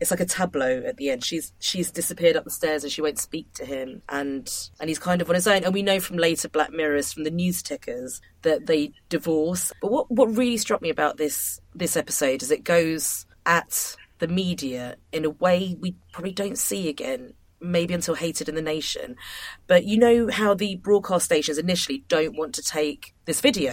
it's 0.00 0.10
like 0.10 0.20
a 0.20 0.26
tableau 0.26 0.82
at 0.86 0.96
the 0.96 1.10
end. 1.10 1.24
She's 1.24 1.52
she's 1.58 1.90
disappeared 1.90 2.36
up 2.36 2.44
the 2.44 2.50
stairs 2.50 2.84
and 2.84 2.92
she 2.92 3.02
won't 3.02 3.18
speak 3.18 3.52
to 3.54 3.64
him, 3.64 4.02
and 4.08 4.50
and 4.80 4.88
he's 4.88 4.98
kind 4.98 5.20
of 5.20 5.28
on 5.28 5.34
his 5.34 5.46
own. 5.46 5.64
And 5.64 5.74
we 5.74 5.82
know 5.82 6.00
from 6.00 6.16
later 6.16 6.48
Black 6.48 6.72
Mirrors, 6.72 7.12
from 7.12 7.24
the 7.24 7.30
news 7.30 7.62
tickers, 7.62 8.20
that 8.42 8.66
they 8.66 8.92
divorce. 9.08 9.72
But 9.80 9.90
what 9.90 10.10
what 10.10 10.36
really 10.36 10.56
struck 10.56 10.82
me 10.82 10.90
about 10.90 11.16
this 11.16 11.60
this 11.74 11.96
episode 11.96 12.42
is 12.42 12.50
it 12.50 12.64
goes 12.64 13.26
at 13.46 13.96
the 14.18 14.28
media 14.28 14.96
in 15.12 15.24
a 15.24 15.30
way 15.30 15.76
we 15.80 15.94
probably 16.12 16.32
don't 16.32 16.58
see 16.58 16.88
again 16.88 17.34
maybe 17.60 17.94
until 17.94 18.14
Hated 18.14 18.48
in 18.48 18.54
the 18.54 18.62
Nation. 18.62 19.16
But 19.66 19.84
you 19.84 19.98
know 19.98 20.28
how 20.30 20.54
the 20.54 20.76
broadcast 20.76 21.24
stations 21.24 21.58
initially 21.58 22.04
don't 22.08 22.36
want 22.36 22.54
to 22.54 22.62
take 22.62 23.14
this 23.24 23.40
video. 23.40 23.72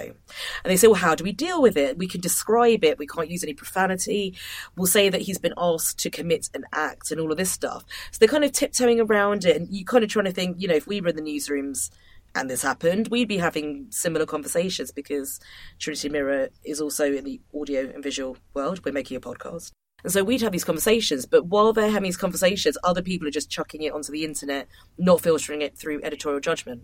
And 0.63 0.71
they 0.71 0.77
say, 0.77 0.87
well, 0.87 0.95
how 0.95 1.15
do 1.15 1.23
we 1.23 1.31
deal 1.31 1.61
with 1.61 1.77
it? 1.77 1.97
We 1.97 2.07
can 2.07 2.21
describe 2.21 2.83
it. 2.83 2.97
We 2.97 3.07
can't 3.07 3.29
use 3.29 3.43
any 3.43 3.53
profanity. 3.53 4.35
We'll 4.75 4.87
say 4.87 5.09
that 5.09 5.21
he's 5.21 5.37
been 5.37 5.53
asked 5.57 5.99
to 5.99 6.09
commit 6.09 6.49
an 6.53 6.65
act 6.73 7.11
and 7.11 7.19
all 7.19 7.31
of 7.31 7.37
this 7.37 7.51
stuff. 7.51 7.85
So 8.11 8.17
they're 8.19 8.27
kind 8.27 8.43
of 8.43 8.51
tiptoeing 8.51 8.99
around 8.99 9.45
it. 9.45 9.55
And 9.55 9.67
you 9.69 9.85
kind 9.85 10.03
of 10.03 10.09
trying 10.09 10.25
to 10.25 10.31
think, 10.31 10.57
you 10.59 10.67
know, 10.67 10.75
if 10.75 10.87
we 10.87 11.01
were 11.01 11.09
in 11.09 11.15
the 11.15 11.21
newsrooms 11.21 11.89
and 12.35 12.49
this 12.49 12.63
happened, 12.63 13.07
we'd 13.09 13.29
be 13.29 13.37
having 13.37 13.87
similar 13.91 14.25
conversations 14.25 14.91
because 14.91 15.39
Trinity 15.79 16.09
Mirror 16.09 16.49
is 16.65 16.81
also 16.81 17.13
in 17.13 17.23
the 17.23 17.39
audio 17.57 17.89
and 17.89 18.03
visual 18.03 18.37
world. 18.53 18.83
We're 18.83 18.91
making 18.91 19.17
a 19.17 19.21
podcast. 19.21 19.71
And 20.05 20.11
so 20.11 20.23
we'd 20.23 20.43
have 20.43 20.51
these 20.51 20.63
conversations, 20.63 21.25
but 21.25 21.47
while 21.47 21.73
they're 21.73 21.89
having 21.89 22.03
these 22.03 22.15
conversations, 22.15 22.77
other 22.83 23.01
people 23.01 23.27
are 23.27 23.31
just 23.31 23.49
chucking 23.49 23.81
it 23.81 23.91
onto 23.91 24.11
the 24.11 24.23
internet, 24.23 24.67
not 24.99 25.19
filtering 25.19 25.63
it 25.63 25.75
through 25.75 25.99
editorial 26.03 26.39
judgment. 26.39 26.83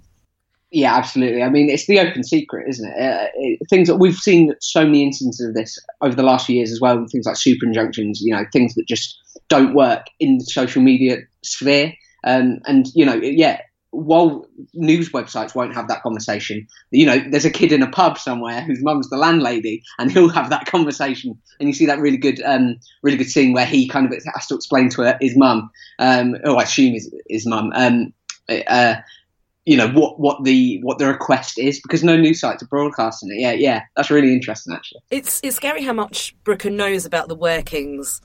Yeah, 0.71 0.95
absolutely. 0.95 1.43
I 1.43 1.49
mean, 1.49 1.69
it's 1.69 1.85
the 1.85 1.99
open 1.99 2.23
secret, 2.23 2.67
isn't 2.67 2.89
it? 2.89 2.99
Uh, 2.99 3.27
it? 3.35 3.59
Things 3.69 3.87
that 3.89 3.97
we've 3.97 4.15
seen 4.15 4.55
so 4.59 4.85
many 4.85 5.03
instances 5.03 5.49
of 5.49 5.53
this 5.53 5.77
over 6.01 6.15
the 6.15 6.23
last 6.23 6.47
few 6.47 6.55
years 6.55 6.71
as 6.71 6.81
well. 6.81 7.05
Things 7.11 7.27
like 7.27 7.35
super 7.35 7.63
injunctions, 7.63 8.21
you 8.21 8.33
know, 8.33 8.43
things 8.51 8.73
that 8.73 8.87
just 8.87 9.15
don't 9.49 9.75
work 9.75 10.07
in 10.19 10.39
the 10.39 10.45
social 10.45 10.81
media 10.81 11.17
sphere. 11.43 11.93
Um, 12.23 12.57
and 12.65 12.87
you 12.95 13.05
know, 13.05 13.19
yeah, 13.21 13.61
while 13.91 14.47
news 14.73 15.11
websites 15.11 15.53
won't 15.53 15.73
have 15.73 15.87
that 15.89 16.01
conversation, 16.01 16.67
you 16.91 17.05
know, 17.05 17.19
there's 17.29 17.45
a 17.45 17.51
kid 17.51 17.71
in 17.71 17.83
a 17.83 17.89
pub 17.89 18.17
somewhere 18.17 18.61
whose 18.61 18.81
mum's 18.81 19.09
the 19.09 19.17
landlady, 19.17 19.83
and 19.99 20.11
he'll 20.11 20.29
have 20.29 20.49
that 20.49 20.65
conversation. 20.65 21.37
And 21.59 21.67
you 21.69 21.73
see 21.73 21.85
that 21.85 21.99
really 21.99 22.17
good, 22.17 22.41
um, 22.43 22.77
really 23.03 23.17
good 23.17 23.29
scene 23.29 23.53
where 23.53 23.65
he 23.65 23.87
kind 23.87 24.05
of 24.05 24.13
has 24.33 24.47
to 24.47 24.55
explain 24.55 24.89
to 24.91 25.03
her, 25.03 25.17
his 25.21 25.37
mum, 25.37 25.69
um, 25.99 26.35
oh, 26.45 26.55
I 26.55 26.63
assume 26.63 26.93
his, 26.93 27.13
his 27.29 27.45
mum, 27.45 27.71
um, 27.75 28.13
uh, 28.49 28.95
you 29.65 29.77
know, 29.77 29.89
what, 29.89 30.19
what 30.19 30.43
the 30.43 30.79
what 30.81 30.97
the 30.97 31.05
request 31.05 31.59
is 31.59 31.79
because 31.81 32.03
no 32.03 32.17
news 32.17 32.39
sites 32.39 32.63
are 32.63 32.67
broadcasting 32.67 33.29
it. 33.29 33.39
Yeah, 33.39 33.51
yeah, 33.51 33.83
that's 33.95 34.09
really 34.09 34.33
interesting 34.33 34.73
actually. 34.73 35.01
It's 35.11 35.39
it's 35.43 35.57
scary 35.57 35.83
how 35.83 35.93
much 35.93 36.35
Brooker 36.43 36.71
knows 36.71 37.05
about 37.05 37.27
the 37.27 37.35
workings 37.35 38.21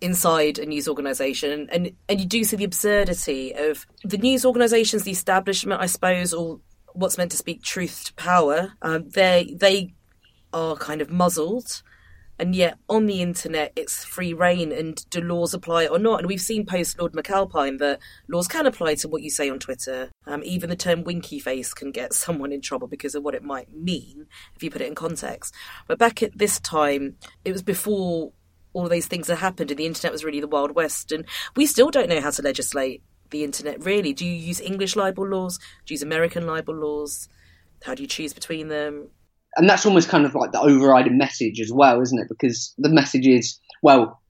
inside 0.00 0.58
a 0.58 0.66
news 0.66 0.88
organization 0.88 1.68
and 1.72 1.92
and 2.08 2.20
you 2.20 2.26
do 2.26 2.44
see 2.44 2.56
the 2.56 2.64
absurdity 2.64 3.52
of 3.52 3.86
the 4.04 4.18
news 4.18 4.44
organizations 4.44 5.02
the 5.02 5.10
establishment 5.10 5.80
i 5.80 5.86
suppose 5.86 6.32
or 6.32 6.60
what's 6.94 7.18
meant 7.18 7.30
to 7.30 7.36
speak 7.36 7.62
truth 7.62 8.04
to 8.04 8.14
power 8.14 8.72
um, 8.82 9.08
they 9.10 9.54
they 9.58 9.92
are 10.52 10.76
kind 10.76 11.00
of 11.00 11.10
muzzled 11.10 11.82
and 12.38 12.54
yet 12.54 12.78
on 12.88 13.06
the 13.06 13.20
internet 13.20 13.72
it's 13.74 14.04
free 14.04 14.32
reign 14.32 14.70
and 14.72 15.08
do 15.10 15.20
laws 15.20 15.54
apply 15.54 15.86
or 15.86 15.98
not? 15.98 16.20
And 16.20 16.28
we've 16.28 16.40
seen 16.40 16.64
post 16.64 16.98
lord 16.98 17.12
mcalpine 17.12 17.78
that 17.78 17.98
laws 18.28 18.46
can 18.46 18.66
apply 18.66 18.94
to 18.96 19.08
what 19.08 19.22
you 19.22 19.30
say 19.30 19.50
on 19.50 19.58
twitter. 19.58 20.10
Um, 20.26 20.42
even 20.44 20.70
the 20.70 20.76
term 20.76 21.04
winky 21.04 21.38
face 21.38 21.74
can 21.74 21.90
get 21.90 22.12
someone 22.14 22.52
in 22.52 22.60
trouble 22.60 22.88
because 22.88 23.14
of 23.14 23.22
what 23.22 23.34
it 23.34 23.42
might 23.42 23.72
mean 23.74 24.26
if 24.54 24.62
you 24.62 24.70
put 24.70 24.82
it 24.82 24.88
in 24.88 24.94
context. 24.94 25.54
But 25.86 25.98
back 25.98 26.22
at 26.22 26.38
this 26.38 26.60
time 26.60 27.16
it 27.44 27.52
was 27.52 27.62
before 27.62 28.32
all 28.72 28.88
these 28.88 29.06
things 29.06 29.26
that 29.26 29.36
happened, 29.36 29.70
and 29.70 29.78
the 29.78 29.86
internet 29.86 30.12
was 30.12 30.24
really 30.24 30.40
the 30.40 30.48
Wild 30.48 30.74
West. 30.74 31.12
And 31.12 31.24
we 31.56 31.66
still 31.66 31.90
don't 31.90 32.08
know 32.08 32.20
how 32.20 32.30
to 32.30 32.42
legislate 32.42 33.02
the 33.30 33.44
internet, 33.44 33.84
really. 33.84 34.12
Do 34.12 34.24
you 34.24 34.32
use 34.32 34.60
English 34.60 34.96
libel 34.96 35.26
laws? 35.26 35.58
Do 35.58 35.64
you 35.92 35.94
use 35.94 36.02
American 36.02 36.46
libel 36.46 36.74
laws? 36.74 37.28
How 37.84 37.94
do 37.94 38.02
you 38.02 38.08
choose 38.08 38.32
between 38.32 38.68
them? 38.68 39.08
And 39.56 39.68
that's 39.68 39.86
almost 39.86 40.08
kind 40.08 40.26
of 40.26 40.34
like 40.34 40.52
the 40.52 40.60
overriding 40.60 41.18
message 41.18 41.60
as 41.60 41.72
well, 41.72 42.00
isn't 42.00 42.18
it? 42.18 42.28
Because 42.28 42.74
the 42.78 42.88
message 42.88 43.26
is, 43.26 43.58
well, 43.82 44.20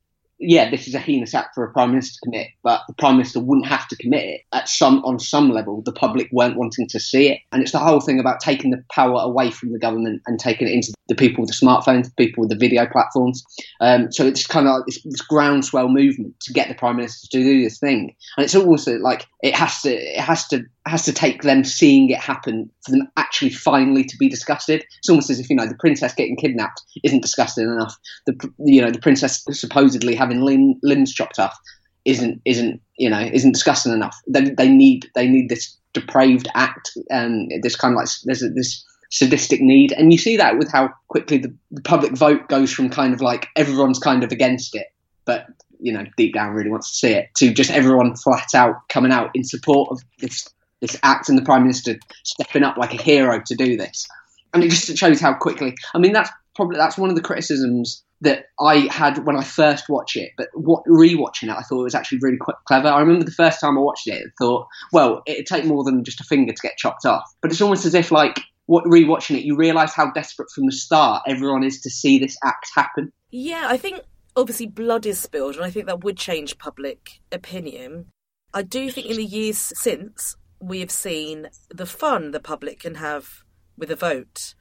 yeah, 0.41 0.71
this 0.71 0.87
is 0.87 0.95
a 0.95 1.01
heinous 1.01 1.35
act 1.35 1.55
for 1.55 1.65
a 1.65 1.73
prime 1.73 1.91
minister 1.91 2.15
to 2.15 2.21
commit, 2.25 2.49
but 2.63 2.83
the 2.87 2.95
prime 2.95 3.17
minister 3.17 3.41
wouldn't 3.41 3.67
have 3.67 3.89
to 3.89 3.97
commit 3.97 4.25
it 4.25 4.41
at 4.53 4.69
some 4.69 5.05
on 5.05 5.19
some 5.19 5.51
level. 5.51 5.83
The 5.83 5.93
public 5.93 6.29
weren't 6.31 6.57
wanting 6.57 6.87
to 6.89 7.01
see 7.01 7.31
it, 7.31 7.41
and 7.51 7.61
it's 7.61 7.73
the 7.73 7.79
whole 7.79 8.01
thing 8.01 8.21
about 8.21 8.41
taking 8.41 8.71
the 8.71 8.83
power 8.93 9.21
away 9.21 9.51
from 9.51 9.73
the 9.73 9.79
government 9.79 10.23
and 10.27 10.39
taking 10.39 10.69
it 10.69 10.73
into 10.73 10.93
the 11.09 11.17
people 11.17 11.43
with 11.43 11.51
the 11.51 11.67
smartphones, 11.67 12.05
the 12.05 12.25
people 12.25 12.43
with 12.43 12.51
the 12.51 12.57
video 12.57 12.87
platforms. 12.87 13.43
Um, 13.81 14.13
so 14.13 14.27
it's 14.27 14.47
kind 14.47 14.69
of 14.69 14.77
like 14.77 14.87
this, 14.87 15.03
this, 15.03 15.23
groundswell 15.23 15.89
movement 15.89 16.39
to 16.41 16.53
get 16.53 16.69
the 16.69 16.75
prime 16.75 16.97
minister 16.97 17.27
to 17.33 17.43
do 17.43 17.63
this 17.63 17.79
thing, 17.79 18.15
and 18.37 18.45
it's 18.45 18.55
also 18.55 18.97
like 18.99 19.27
it 19.43 19.55
has 19.55 19.83
to 19.83 19.93
it 19.93 20.21
has 20.21 20.47
to 20.49 20.65
has 20.89 21.05
to 21.05 21.13
take 21.13 21.43
them 21.43 21.65
seeing 21.65 22.11
it 22.11 22.19
happen 22.19 22.71
for 22.85 22.93
them 22.93 23.09
actually 23.17 23.51
finally 23.51 24.05
to 24.05 24.17
be 24.17 24.29
disgusted. 24.29 24.85
It's 24.99 25.09
almost 25.09 25.31
as 25.31 25.41
if 25.41 25.51
you 25.51 25.57
know 25.57 25.67
the 25.67 25.75
princess 25.75 26.15
getting 26.15 26.37
kidnapped 26.37 26.83
isn't 27.05 27.21
disgusting 27.21 27.65
enough. 27.65 27.97
The 28.27 28.53
you 28.59 28.81
know 28.81 28.91
the 28.91 29.01
princess 29.01 29.45
supposedly 29.51 30.15
having 30.15 30.43
limb, 30.43 30.75
limbs 30.83 31.13
chopped 31.13 31.39
off 31.39 31.59
isn't 32.05 32.41
isn't 32.45 32.81
you 32.97 33.11
know 33.11 33.21
isn't 33.21 33.53
disgusting 33.53 33.93
enough. 33.93 34.17
They, 34.27 34.51
they 34.51 34.69
need 34.69 35.11
they 35.15 35.29
need 35.29 35.49
this 35.49 35.77
depraved 35.93 36.49
act 36.55 36.97
and 37.11 37.51
this 37.63 37.77
kind 37.77 37.95
of 37.95 37.99
like 37.99 38.09
there's 38.25 38.43
a, 38.43 38.49
this 38.51 38.85
sadistic 39.11 39.61
need, 39.61 39.93
and 39.93 40.13
you 40.13 40.19
see 40.19 40.37
that 40.37 40.59
with 40.59 40.71
how 40.71 40.91
quickly 41.09 41.39
the, 41.39 41.55
the 41.71 41.81
public 41.81 42.13
vote 42.13 42.49
goes 42.49 42.73
from 42.73 42.91
kind 42.91 43.15
of 43.15 43.21
like 43.21 43.49
everyone's 43.57 43.99
kind 43.99 44.23
of 44.23 44.33
against 44.33 44.75
it, 44.75 44.89
but 45.25 45.47
you 45.81 45.93
know 45.93 46.05
deep 46.17 46.35
down 46.35 46.55
really 46.55 46.71
wants 46.71 46.91
to 46.91 46.97
see 46.97 47.13
it 47.13 47.29
to 47.37 47.53
just 47.53 47.71
everyone 47.71 48.17
flat 48.17 48.55
out 48.55 48.77
coming 48.89 49.13
out 49.13 49.31
in 49.35 49.45
support 49.45 49.89
of 49.91 50.03
this 50.19 50.49
this 50.81 50.99
act 51.03 51.29
and 51.29 51.37
the 51.37 51.43
prime 51.43 51.63
minister 51.63 51.99
stepping 52.25 52.63
up 52.63 52.77
like 52.77 52.95
a 52.95 53.03
hero 53.03 53.41
to 53.47 53.55
do 53.55 53.77
this. 53.77 54.07
And 54.55 54.65
it 54.65 54.71
just 54.71 54.97
shows 54.97 55.21
how 55.21 55.35
quickly. 55.35 55.75
I 55.95 55.99
mean, 55.99 56.13
that's 56.13 56.31
probably 56.55 56.77
that's 56.77 56.99
one 56.99 57.11
of 57.11 57.17
the 57.17 57.23
criticisms 57.23 58.03
that 58.21 58.47
I 58.61 58.89
had 58.91 59.25
when 59.25 59.37
I 59.37 59.45
first 59.45 59.89
watched 59.89 60.17
it. 60.17 60.33
But 60.37 60.49
what, 60.55 60.83
rewatching 60.87 61.45
it, 61.45 61.51
I 61.51 61.63
thought 61.63 61.81
it 61.81 61.85
was 61.85 61.95
actually 61.95 62.19
really 62.23 62.39
quite 62.39 62.57
clever. 62.67 62.89
I 62.89 63.01
remember 63.01 63.25
the 63.25 63.31
first 63.31 63.61
time 63.61 63.79
I 63.79 63.81
watched 63.81 64.09
it, 64.09 64.25
I 64.27 64.31
thought, 64.39 64.67
well, 64.93 65.23
it'd 65.27 65.47
take 65.47 65.65
more 65.65 65.85
than 65.85 66.05
just 66.05 66.21
a 66.21 66.25
finger 66.25 66.53
to 66.53 66.63
get 66.63 66.77
chopped 66.77 67.07
off. 67.07 67.25
But 67.41 67.53
it's 67.53 67.61
almost 67.61 67.87
as 67.87 67.95
if 67.95 68.11
like 68.11 68.41
what 68.67 68.85
rewatching 68.85 69.37
it, 69.37 69.45
you 69.45 69.57
realise 69.57 69.93
how 69.93 70.11
desperate 70.11 70.51
from 70.55 70.67
the 70.67 70.73
start 70.73 71.23
everyone 71.27 71.63
is 71.63 71.81
to 71.83 71.91
see 71.91 72.19
this 72.19 72.37
act 72.45 72.67
happen. 72.75 73.13
Yeah, 73.31 73.67
I 73.69 73.77
think 73.77 74.01
obviously 74.37 74.67
blood 74.67 75.07
is 75.07 75.21
spilled, 75.21 75.57
and 75.57 75.65
I 75.65 75.71
think 75.71 75.87
that 75.87 76.05
would 76.05 76.17
change 76.17 76.59
public 76.59 77.21
opinion. 77.31 78.07
I 78.53 78.63
do 78.63 78.91
think 78.91 79.07
in 79.07 79.17
the 79.17 79.25
years 79.25 79.73
since, 79.77 80.37
we 80.61 80.81
have 80.81 80.91
seen 80.91 81.49
the 81.69 81.87
fun 81.87 82.31
the 82.31 82.41
public 82.41 82.81
can 82.81 82.97
have 82.97 83.45
with 83.77 83.91
a 83.91 83.97
vote. 83.97 84.55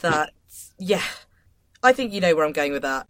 That, 0.00 0.32
yeah, 0.78 1.02
I 1.82 1.92
think 1.92 2.12
you 2.12 2.20
know 2.20 2.34
where 2.34 2.44
I'm 2.44 2.52
going 2.52 2.72
with 2.72 2.82
that. 2.82 3.06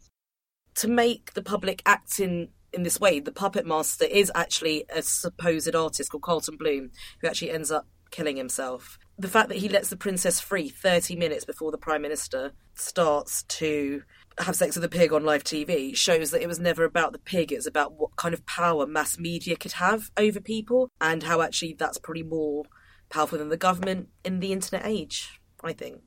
To 0.76 0.88
make 0.88 1.34
the 1.34 1.42
public 1.42 1.82
act 1.86 2.18
in, 2.18 2.48
in 2.72 2.82
this 2.82 3.00
way, 3.00 3.20
the 3.20 3.32
puppet 3.32 3.66
master 3.66 4.04
is 4.04 4.30
actually 4.34 4.84
a 4.94 5.02
supposed 5.02 5.74
artist 5.74 6.10
called 6.10 6.24
Carlton 6.24 6.56
Bloom, 6.56 6.90
who 7.20 7.28
actually 7.28 7.50
ends 7.50 7.70
up 7.70 7.86
killing 8.10 8.36
himself. 8.36 8.98
The 9.18 9.28
fact 9.28 9.48
that 9.48 9.58
he 9.58 9.68
lets 9.68 9.88
the 9.88 9.96
princess 9.96 10.40
free 10.40 10.68
30 10.68 11.16
minutes 11.16 11.44
before 11.44 11.70
the 11.70 11.78
prime 11.78 12.02
minister 12.02 12.52
starts 12.74 13.44
to 13.44 14.02
have 14.38 14.56
sex 14.56 14.74
with 14.76 14.84
a 14.84 14.88
pig 14.88 15.12
on 15.12 15.24
live 15.24 15.44
TV 15.44 15.96
shows 15.96 16.30
that 16.30 16.42
it 16.42 16.48
was 16.48 16.58
never 16.58 16.84
about 16.84 17.12
the 17.12 17.18
pig, 17.18 17.52
it's 17.52 17.66
about 17.66 17.92
what 17.94 18.16
kind 18.16 18.34
of 18.34 18.44
power 18.46 18.86
mass 18.86 19.18
media 19.18 19.56
could 19.56 19.72
have 19.72 20.10
over 20.16 20.40
people 20.40 20.90
and 21.00 21.22
how 21.22 21.40
actually 21.40 21.74
that's 21.78 21.98
probably 21.98 22.22
more 22.22 22.64
powerful 23.08 23.38
than 23.38 23.48
the 23.48 23.56
government 23.56 24.08
in 24.24 24.40
the 24.40 24.52
internet 24.52 24.86
age, 24.86 25.40
I 25.62 25.72
think. 25.72 26.02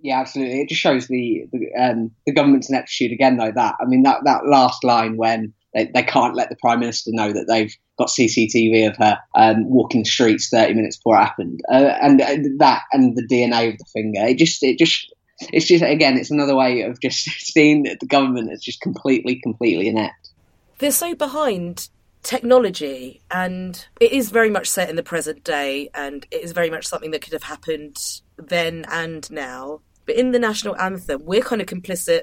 Yeah, 0.00 0.20
absolutely. 0.20 0.60
It 0.60 0.68
just 0.68 0.82
shows 0.82 1.08
the 1.08 1.46
the, 1.50 1.72
um, 1.80 2.10
the 2.26 2.32
government's 2.32 2.68
ineptitude 2.68 3.12
again, 3.12 3.38
though. 3.38 3.52
That 3.52 3.76
I 3.80 3.86
mean, 3.86 4.02
that 4.02 4.18
that 4.24 4.46
last 4.46 4.84
line 4.84 5.16
when 5.16 5.54
they, 5.72 5.90
they 5.94 6.02
can't 6.02 6.36
let 6.36 6.50
the 6.50 6.56
prime 6.56 6.80
minister 6.80 7.10
know 7.12 7.32
that 7.32 7.46
they've 7.48 7.74
got 7.98 8.08
CCTV 8.08 8.88
of 8.88 8.96
her 8.98 9.18
um, 9.34 9.68
walking 9.70 10.02
the 10.02 10.08
streets 10.08 10.50
30 10.50 10.74
minutes 10.74 10.98
before 10.98 11.16
it 11.16 11.24
happened, 11.24 11.60
uh, 11.70 11.94
and 12.02 12.20
uh, 12.20 12.36
that 12.58 12.82
and 12.92 13.16
the 13.16 13.26
DNA 13.26 13.72
of 13.72 13.78
the 13.78 13.86
finger. 13.94 14.20
It 14.26 14.36
just 14.36 14.62
it 14.62 14.78
just 14.78 15.13
it's 15.40 15.66
just 15.66 15.84
again, 15.84 16.16
it's 16.16 16.30
another 16.30 16.54
way 16.54 16.82
of 16.82 17.00
just 17.00 17.24
seeing 17.40 17.84
that 17.84 18.00
the 18.00 18.06
government 18.06 18.52
is 18.52 18.62
just 18.62 18.80
completely, 18.80 19.40
completely 19.42 19.88
inept. 19.88 20.30
They're 20.78 20.90
so 20.90 21.14
behind 21.14 21.88
technology, 22.22 23.20
and 23.30 23.86
it 24.00 24.12
is 24.12 24.30
very 24.30 24.50
much 24.50 24.66
set 24.66 24.90
in 24.90 24.96
the 24.96 25.02
present 25.02 25.44
day, 25.44 25.90
and 25.94 26.26
it 26.30 26.42
is 26.42 26.52
very 26.52 26.70
much 26.70 26.86
something 26.86 27.10
that 27.12 27.22
could 27.22 27.32
have 27.32 27.44
happened 27.44 27.96
then 28.36 28.84
and 28.90 29.30
now. 29.30 29.80
But 30.06 30.16
in 30.16 30.32
the 30.32 30.38
national 30.38 30.76
anthem, 30.76 31.24
we're 31.24 31.42
kind 31.42 31.62
of 31.62 31.66
complicit 31.66 32.22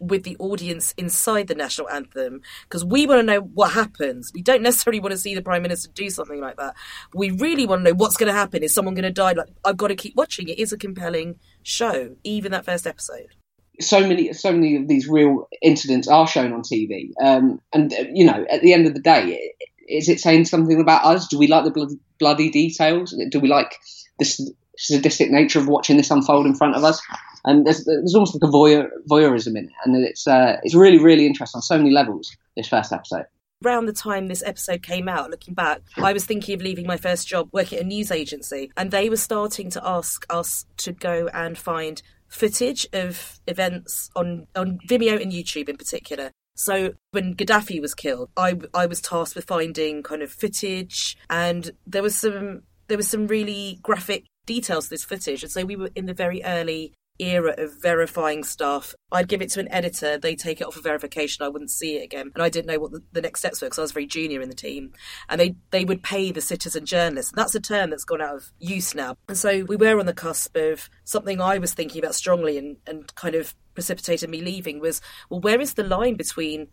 with 0.00 0.24
the 0.24 0.36
audience 0.38 0.92
inside 0.96 1.48
the 1.48 1.54
national 1.54 1.88
anthem 1.90 2.40
because 2.64 2.84
we 2.84 3.06
want 3.06 3.20
to 3.20 3.22
know 3.22 3.40
what 3.40 3.72
happens. 3.72 4.30
We 4.34 4.42
don't 4.42 4.62
necessarily 4.62 5.00
want 5.00 5.12
to 5.12 5.18
see 5.18 5.34
the 5.34 5.42
prime 5.42 5.62
minister 5.62 5.90
do 5.92 6.10
something 6.10 6.40
like 6.40 6.56
that. 6.56 6.74
We 7.14 7.30
really 7.30 7.66
want 7.66 7.80
to 7.80 7.90
know 7.90 7.96
what's 7.96 8.16
going 8.16 8.28
to 8.28 8.38
happen. 8.38 8.62
Is 8.62 8.74
someone 8.74 8.94
going 8.94 9.02
to 9.04 9.10
die? 9.10 9.32
Like 9.32 9.48
I've 9.64 9.76
got 9.76 9.88
to 9.88 9.96
keep 9.96 10.14
watching. 10.16 10.48
It 10.48 10.58
is 10.58 10.72
a 10.72 10.78
compelling 10.78 11.38
show, 11.62 12.16
even 12.24 12.52
that 12.52 12.64
first 12.64 12.86
episode. 12.86 13.34
so 13.80 14.06
many 14.06 14.32
so 14.32 14.52
many 14.52 14.76
of 14.76 14.88
these 14.88 15.08
real 15.08 15.48
incidents 15.62 16.08
are 16.08 16.26
shown 16.26 16.52
on 16.52 16.62
TV, 16.62 17.10
um, 17.22 17.60
and 17.72 17.92
you 18.12 18.24
know, 18.24 18.44
at 18.50 18.62
the 18.62 18.72
end 18.72 18.86
of 18.86 18.94
the 18.94 19.00
day, 19.00 19.52
is 19.88 20.08
it 20.08 20.20
saying 20.20 20.44
something 20.44 20.80
about 20.80 21.04
us? 21.04 21.28
Do 21.28 21.38
we 21.38 21.46
like 21.46 21.64
the 21.64 21.70
bloody, 21.70 21.98
bloody 22.18 22.50
details? 22.50 23.16
Do 23.30 23.40
we 23.40 23.48
like 23.48 23.76
this 24.18 24.40
sadistic 24.76 25.30
nature 25.30 25.58
of 25.58 25.68
watching 25.68 25.96
this 25.96 26.10
unfold 26.10 26.46
in 26.46 26.54
front 26.54 26.76
of 26.76 26.84
us? 26.84 27.00
And 27.48 27.64
there's, 27.64 27.84
there's 27.84 28.14
almost 28.14 28.34
like 28.34 28.48
a 28.48 28.52
voyeur, 28.52 28.88
voyeurism 29.10 29.56
in 29.56 29.64
it, 29.64 29.72
and 29.84 29.96
it's 30.04 30.28
uh, 30.28 30.58
it's 30.62 30.74
really 30.74 30.98
really 30.98 31.26
interesting 31.26 31.58
on 31.58 31.62
so 31.62 31.78
many 31.78 31.90
levels. 31.90 32.36
This 32.56 32.68
first 32.68 32.92
episode 32.92 33.24
around 33.64 33.86
the 33.86 33.92
time 33.92 34.28
this 34.28 34.42
episode 34.44 34.82
came 34.82 35.08
out, 35.08 35.30
looking 35.30 35.54
back, 35.54 35.80
I 35.96 36.12
was 36.12 36.24
thinking 36.24 36.54
of 36.54 36.62
leaving 36.62 36.86
my 36.86 36.96
first 36.96 37.26
job 37.26 37.48
working 37.52 37.78
at 37.78 37.84
a 37.84 37.88
news 37.88 38.10
agency, 38.10 38.70
and 38.76 38.90
they 38.90 39.10
were 39.10 39.16
starting 39.16 39.70
to 39.70 39.80
ask 39.84 40.24
us 40.30 40.66
to 40.78 40.92
go 40.92 41.28
and 41.34 41.58
find 41.58 42.00
footage 42.28 42.86
of 42.92 43.40
events 43.46 44.10
on, 44.14 44.46
on 44.54 44.78
Vimeo 44.88 45.20
and 45.20 45.32
YouTube 45.32 45.68
in 45.68 45.76
particular. 45.76 46.30
So 46.54 46.94
when 47.12 47.34
Gaddafi 47.34 47.80
was 47.80 47.94
killed, 47.94 48.30
I, 48.36 48.58
I 48.74 48.86
was 48.86 49.00
tasked 49.00 49.34
with 49.34 49.46
finding 49.46 50.02
kind 50.02 50.22
of 50.22 50.30
footage, 50.30 51.16
and 51.30 51.70
there 51.86 52.02
was 52.02 52.16
some 52.16 52.62
there 52.88 52.96
was 52.96 53.08
some 53.08 53.26
really 53.26 53.78
graphic 53.82 54.24
details 54.46 54.84
to 54.84 54.90
this 54.90 55.04
footage. 55.04 55.42
And 55.42 55.52
so 55.52 55.64
we 55.64 55.76
were 55.76 55.90
in 55.94 56.06
the 56.06 56.14
very 56.14 56.42
early 56.42 56.94
era 57.18 57.54
of 57.58 57.80
verifying 57.80 58.44
stuff. 58.44 58.94
I'd 59.10 59.28
give 59.28 59.42
it 59.42 59.50
to 59.50 59.60
an 59.60 59.70
editor, 59.72 60.18
they 60.18 60.34
take 60.34 60.60
it 60.60 60.66
off 60.66 60.76
of 60.76 60.82
verification, 60.82 61.44
I 61.44 61.48
wouldn't 61.48 61.70
see 61.70 61.96
it 61.96 62.04
again. 62.04 62.30
And 62.34 62.42
I 62.42 62.48
didn't 62.48 62.66
know 62.66 62.78
what 62.78 62.92
the, 62.92 63.02
the 63.12 63.22
next 63.22 63.40
steps 63.40 63.60
were 63.60 63.66
because 63.66 63.78
I 63.78 63.82
was 63.82 63.92
very 63.92 64.06
junior 64.06 64.40
in 64.40 64.48
the 64.48 64.54
team. 64.54 64.92
And 65.28 65.40
they, 65.40 65.56
they 65.70 65.84
would 65.84 66.02
pay 66.02 66.30
the 66.30 66.40
citizen 66.40 66.86
journalist. 66.86 67.32
And 67.32 67.38
that's 67.38 67.54
a 67.54 67.60
term 67.60 67.90
that's 67.90 68.04
gone 68.04 68.20
out 68.20 68.36
of 68.36 68.52
use 68.58 68.94
now. 68.94 69.16
And 69.28 69.36
so 69.36 69.64
we 69.64 69.76
were 69.76 69.98
on 69.98 70.06
the 70.06 70.14
cusp 70.14 70.56
of 70.56 70.88
something 71.04 71.40
I 71.40 71.58
was 71.58 71.74
thinking 71.74 72.02
about 72.02 72.14
strongly 72.14 72.58
and, 72.58 72.76
and 72.86 73.14
kind 73.14 73.34
of 73.34 73.54
precipitated 73.74 74.30
me 74.30 74.40
leaving 74.40 74.80
was, 74.80 75.00
well, 75.30 75.40
where 75.40 75.60
is 75.60 75.74
the 75.74 75.84
line 75.84 76.14
between 76.14 76.68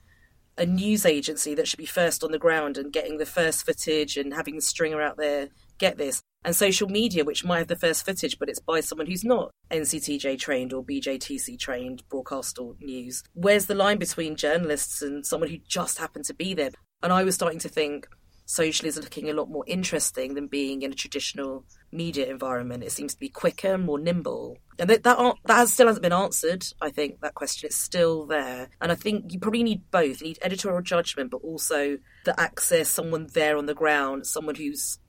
a 0.57 0.65
news 0.65 1.05
agency 1.05 1.53
that 1.55 1.67
should 1.67 1.77
be 1.77 1.85
first 1.85 2.23
on 2.23 2.31
the 2.31 2.39
ground 2.39 2.77
and 2.77 2.93
getting 2.93 3.17
the 3.17 3.25
first 3.25 3.65
footage 3.65 4.15
and 4.15 4.33
having 4.33 4.55
the 4.55 4.61
stringer 4.61 5.01
out 5.01 5.17
there 5.17 5.49
get 5.77 5.97
this 5.97 6.23
and 6.45 6.55
social 6.55 6.87
media, 6.87 7.25
which 7.25 7.43
might 7.43 7.57
have 7.57 7.67
the 7.67 7.75
first 7.75 8.05
footage, 8.05 8.37
but 8.37 8.47
it's 8.47 8.59
by 8.59 8.79
someone 8.79 9.07
who's 9.07 9.25
not 9.25 9.51
NCTJ 9.71 10.39
trained 10.39 10.73
or 10.73 10.83
BJTC 10.83 11.59
trained, 11.59 12.03
broadcast 12.07 12.59
or 12.59 12.75
news. 12.79 13.23
Where's 13.33 13.65
the 13.65 13.73
line 13.73 13.97
between 13.97 14.35
journalists 14.35 15.01
and 15.01 15.25
someone 15.25 15.49
who 15.49 15.57
just 15.67 15.97
happened 15.97 16.25
to 16.25 16.35
be 16.35 16.53
there? 16.53 16.69
And 17.01 17.11
I 17.11 17.23
was 17.23 17.33
starting 17.33 17.59
to 17.59 17.69
think 17.69 18.07
social 18.45 18.87
is 18.87 18.95
looking 18.95 19.27
a 19.27 19.33
lot 19.33 19.49
more 19.49 19.63
interesting 19.65 20.35
than 20.35 20.45
being 20.45 20.83
in 20.83 20.91
a 20.91 20.95
traditional 20.95 21.65
media 21.91 22.27
environment. 22.27 22.83
It 22.83 22.91
seems 22.91 23.15
to 23.15 23.19
be 23.19 23.29
quicker, 23.29 23.79
more 23.79 23.97
nimble, 23.97 24.59
and 24.77 24.87
that 24.91 25.01
that, 25.01 25.17
that 25.45 25.55
has, 25.55 25.73
still 25.73 25.87
hasn't 25.87 26.03
been 26.03 26.13
answered. 26.13 26.63
I 26.79 26.91
think 26.91 27.21
that 27.21 27.33
question 27.33 27.69
is 27.69 27.75
still 27.75 28.27
there, 28.27 28.69
and 28.79 28.91
I 28.91 28.95
think 28.95 29.33
you 29.33 29.39
probably 29.39 29.63
need 29.63 29.89
both. 29.89 30.21
You 30.21 30.27
need 30.27 30.39
editorial 30.43 30.83
judgment, 30.83 31.31
but 31.31 31.41
also 31.41 31.97
the 32.23 32.39
access, 32.39 32.87
someone 32.87 33.29
there 33.33 33.57
on 33.57 33.65
the 33.65 33.73
ground, 33.73 34.27
someone 34.27 34.53
who's 34.53 34.99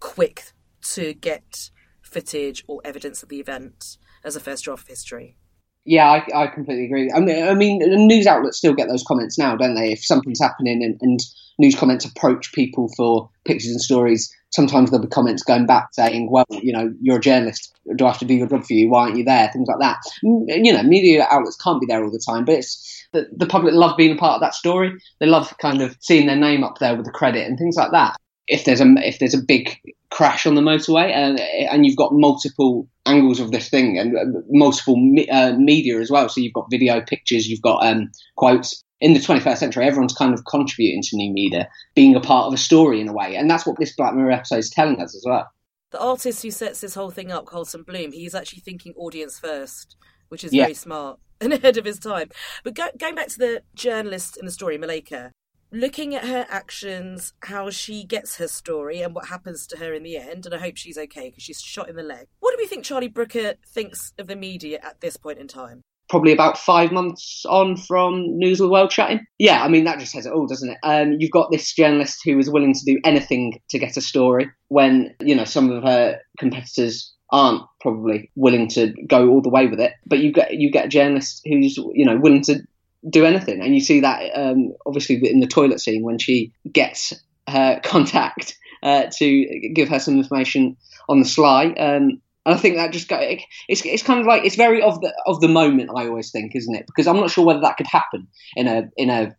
quick 0.00 0.42
to 0.82 1.14
get 1.14 1.70
footage 2.02 2.64
or 2.68 2.80
evidence 2.84 3.22
of 3.22 3.28
the 3.28 3.40
event 3.40 3.96
as 4.24 4.36
a 4.36 4.40
first 4.40 4.64
draft 4.64 4.82
of 4.82 4.88
history. 4.88 5.36
Yeah, 5.84 6.08
I, 6.08 6.44
I 6.44 6.46
completely 6.46 6.84
agree. 6.84 7.10
I 7.12 7.18
mean, 7.18 7.44
I 7.44 7.54
mean, 7.54 7.80
news 8.06 8.26
outlets 8.26 8.58
still 8.58 8.74
get 8.74 8.88
those 8.88 9.02
comments 9.02 9.36
now, 9.36 9.56
don't 9.56 9.74
they? 9.74 9.92
If 9.92 10.04
something's 10.04 10.40
happening 10.40 10.82
and, 10.84 10.96
and 11.00 11.20
news 11.58 11.74
comments 11.74 12.04
approach 12.04 12.52
people 12.52 12.88
for 12.96 13.28
pictures 13.44 13.72
and 13.72 13.80
stories, 13.80 14.32
sometimes 14.50 14.90
there'll 14.90 15.04
be 15.04 15.10
comments 15.10 15.42
going 15.42 15.66
back 15.66 15.88
saying, 15.92 16.30
well, 16.30 16.44
you 16.50 16.72
know, 16.72 16.92
you're 17.00 17.16
a 17.16 17.20
journalist. 17.20 17.76
Do 17.96 18.06
I 18.06 18.10
have 18.10 18.20
to 18.20 18.24
do 18.24 18.34
your 18.34 18.46
job 18.46 18.64
for 18.64 18.74
you? 18.74 18.90
Why 18.90 19.04
aren't 19.04 19.16
you 19.16 19.24
there? 19.24 19.50
Things 19.52 19.66
like 19.66 19.80
that. 19.80 19.98
Mm, 20.24 20.64
you 20.64 20.72
know, 20.72 20.84
media 20.84 21.26
outlets 21.28 21.56
can't 21.56 21.80
be 21.80 21.86
there 21.86 22.04
all 22.04 22.12
the 22.12 22.22
time, 22.24 22.44
but 22.44 22.56
it's 22.56 23.08
the, 23.12 23.26
the 23.36 23.46
public 23.46 23.74
love 23.74 23.96
being 23.96 24.12
a 24.12 24.20
part 24.20 24.36
of 24.36 24.40
that 24.42 24.54
story. 24.54 24.92
They 25.18 25.26
love 25.26 25.52
kind 25.60 25.82
of 25.82 25.96
seeing 26.00 26.28
their 26.28 26.36
name 26.36 26.62
up 26.62 26.78
there 26.78 26.94
with 26.94 27.06
the 27.06 27.12
credit 27.12 27.48
and 27.48 27.58
things 27.58 27.74
like 27.74 27.90
that 27.90 28.16
if 28.48 28.64
there's 28.64 28.80
a 28.80 28.94
if 28.98 29.18
there's 29.18 29.34
a 29.34 29.42
big 29.42 29.78
crash 30.12 30.46
on 30.46 30.54
the 30.54 30.60
motorway 30.60 31.10
and 31.10 31.40
and 31.40 31.86
you've 31.86 31.96
got 31.96 32.12
multiple 32.12 32.86
angles 33.06 33.40
of 33.40 33.50
this 33.50 33.68
thing 33.68 33.98
and 33.98 34.16
uh, 34.16 34.40
multiple 34.50 34.94
uh, 35.30 35.52
media 35.56 35.98
as 35.98 36.10
well. 36.10 36.28
So 36.28 36.40
you've 36.40 36.52
got 36.52 36.70
video, 36.70 37.00
pictures, 37.00 37.48
you've 37.48 37.62
got 37.62 37.84
um, 37.84 38.10
quotes. 38.36 38.84
In 39.00 39.14
the 39.14 39.18
21st 39.18 39.56
century, 39.56 39.84
everyone's 39.84 40.14
kind 40.14 40.32
of 40.32 40.44
contributing 40.44 41.02
to 41.02 41.16
new 41.16 41.32
media, 41.32 41.68
being 41.96 42.14
a 42.14 42.20
part 42.20 42.46
of 42.46 42.54
a 42.54 42.56
story 42.56 43.00
in 43.00 43.08
a 43.08 43.12
way, 43.12 43.34
and 43.34 43.50
that's 43.50 43.66
what 43.66 43.76
this 43.76 43.96
Black 43.96 44.14
Mirror 44.14 44.30
episode 44.30 44.58
is 44.58 44.70
telling 44.70 45.02
us 45.02 45.16
as 45.16 45.24
well. 45.26 45.50
The 45.90 46.00
artist 46.00 46.40
who 46.40 46.52
sets 46.52 46.82
this 46.82 46.94
whole 46.94 47.10
thing 47.10 47.32
up, 47.32 47.46
Carlton 47.46 47.82
Bloom, 47.82 48.12
he's 48.12 48.32
actually 48.32 48.60
thinking 48.60 48.94
audience 48.96 49.40
first, 49.40 49.96
which 50.28 50.44
is 50.44 50.52
yeah. 50.52 50.64
very 50.64 50.74
smart 50.74 51.18
and 51.40 51.52
ahead 51.52 51.78
of 51.78 51.84
his 51.84 51.98
time. 51.98 52.28
But 52.62 52.74
go, 52.74 52.90
going 52.96 53.16
back 53.16 53.26
to 53.26 53.38
the 53.38 53.62
journalist 53.74 54.36
in 54.36 54.46
the 54.46 54.52
story, 54.52 54.78
Malika, 54.78 55.32
looking 55.72 56.14
at 56.14 56.26
her 56.26 56.46
actions, 56.48 57.32
how 57.40 57.70
she 57.70 58.04
gets 58.04 58.36
her 58.36 58.48
story, 58.48 59.00
and 59.00 59.14
what 59.14 59.28
happens 59.28 59.66
to 59.68 59.78
her 59.78 59.92
in 59.92 60.02
the 60.02 60.16
end. 60.16 60.46
And 60.46 60.54
I 60.54 60.58
hope 60.58 60.76
she's 60.76 60.98
okay 60.98 61.30
because 61.30 61.42
she's 61.42 61.60
shot 61.60 61.88
in 61.88 61.96
the 61.96 62.02
leg. 62.02 62.26
What 62.40 62.52
do 62.52 62.62
we 62.62 62.66
think 62.66 62.84
Charlie 62.84 63.08
Brooker 63.08 63.54
thinks 63.66 64.12
of 64.18 64.26
the 64.26 64.36
media 64.36 64.78
at 64.82 65.00
this 65.00 65.16
point 65.16 65.38
in 65.38 65.48
time? 65.48 65.82
Probably 66.08 66.32
about 66.32 66.58
five 66.58 66.92
months 66.92 67.46
on 67.48 67.76
from 67.76 68.38
News 68.38 68.60
of 68.60 68.66
the 68.66 68.72
World 68.72 68.90
chatting. 68.90 69.24
Yeah, 69.38 69.62
I 69.62 69.68
mean, 69.68 69.84
that 69.84 69.98
just 69.98 70.12
says 70.12 70.26
it 70.26 70.32
all, 70.32 70.46
doesn't 70.46 70.68
it? 70.68 70.78
Um, 70.82 71.16
you've 71.18 71.30
got 71.30 71.50
this 71.50 71.72
journalist 71.72 72.20
who 72.24 72.38
is 72.38 72.50
willing 72.50 72.74
to 72.74 72.84
do 72.84 73.00
anything 73.02 73.60
to 73.70 73.78
get 73.78 73.96
a 73.96 74.02
story 74.02 74.50
when, 74.68 75.14
you 75.20 75.34
know, 75.34 75.44
some 75.44 75.70
of 75.70 75.82
her 75.84 76.20
competitors 76.38 77.14
aren't 77.32 77.62
probably 77.80 78.30
willing 78.36 78.68
to 78.68 78.92
go 79.06 79.30
all 79.30 79.40
the 79.40 79.48
way 79.48 79.66
with 79.66 79.80
it. 79.80 79.94
But 80.06 80.18
you 80.18 80.32
get 80.32 80.52
you 80.54 80.70
get 80.70 80.84
a 80.84 80.88
journalist 80.88 81.40
who's 81.46 81.78
you 81.78 82.04
know 82.04 82.18
willing 82.18 82.42
to 82.42 82.60
do 83.08 83.24
anything. 83.24 83.60
And 83.60 83.74
you 83.74 83.80
see 83.80 84.00
that 84.00 84.30
um, 84.34 84.72
obviously 84.86 85.20
in 85.28 85.40
the 85.40 85.46
toilet 85.46 85.80
scene 85.80 86.02
when 86.02 86.18
she 86.18 86.52
gets 86.70 87.12
her 87.48 87.80
contact 87.84 88.56
uh, 88.82 89.06
to 89.18 89.70
give 89.74 89.88
her 89.88 89.98
some 89.98 90.18
information 90.18 90.76
on 91.08 91.18
the 91.18 91.24
sly. 91.24 91.66
Um, 91.66 92.20
and 92.44 92.54
I 92.54 92.56
think 92.56 92.76
that 92.76 92.92
just 92.92 93.08
got, 93.08 93.22
it's 93.68 93.86
it's 93.86 94.02
kind 94.02 94.18
of 94.18 94.26
like 94.26 94.44
it's 94.44 94.56
very 94.56 94.82
of 94.82 95.00
the 95.00 95.14
of 95.26 95.40
the 95.40 95.48
moment. 95.48 95.90
I 95.96 96.08
always 96.08 96.32
think, 96.32 96.56
isn't 96.56 96.74
it? 96.74 96.86
Because 96.86 97.06
I'm 97.06 97.18
not 97.18 97.30
sure 97.30 97.46
whether 97.46 97.60
that 97.60 97.76
could 97.76 97.86
happen 97.86 98.26
in 98.56 98.66
a 98.66 98.90
in 98.96 99.10
a 99.10 99.36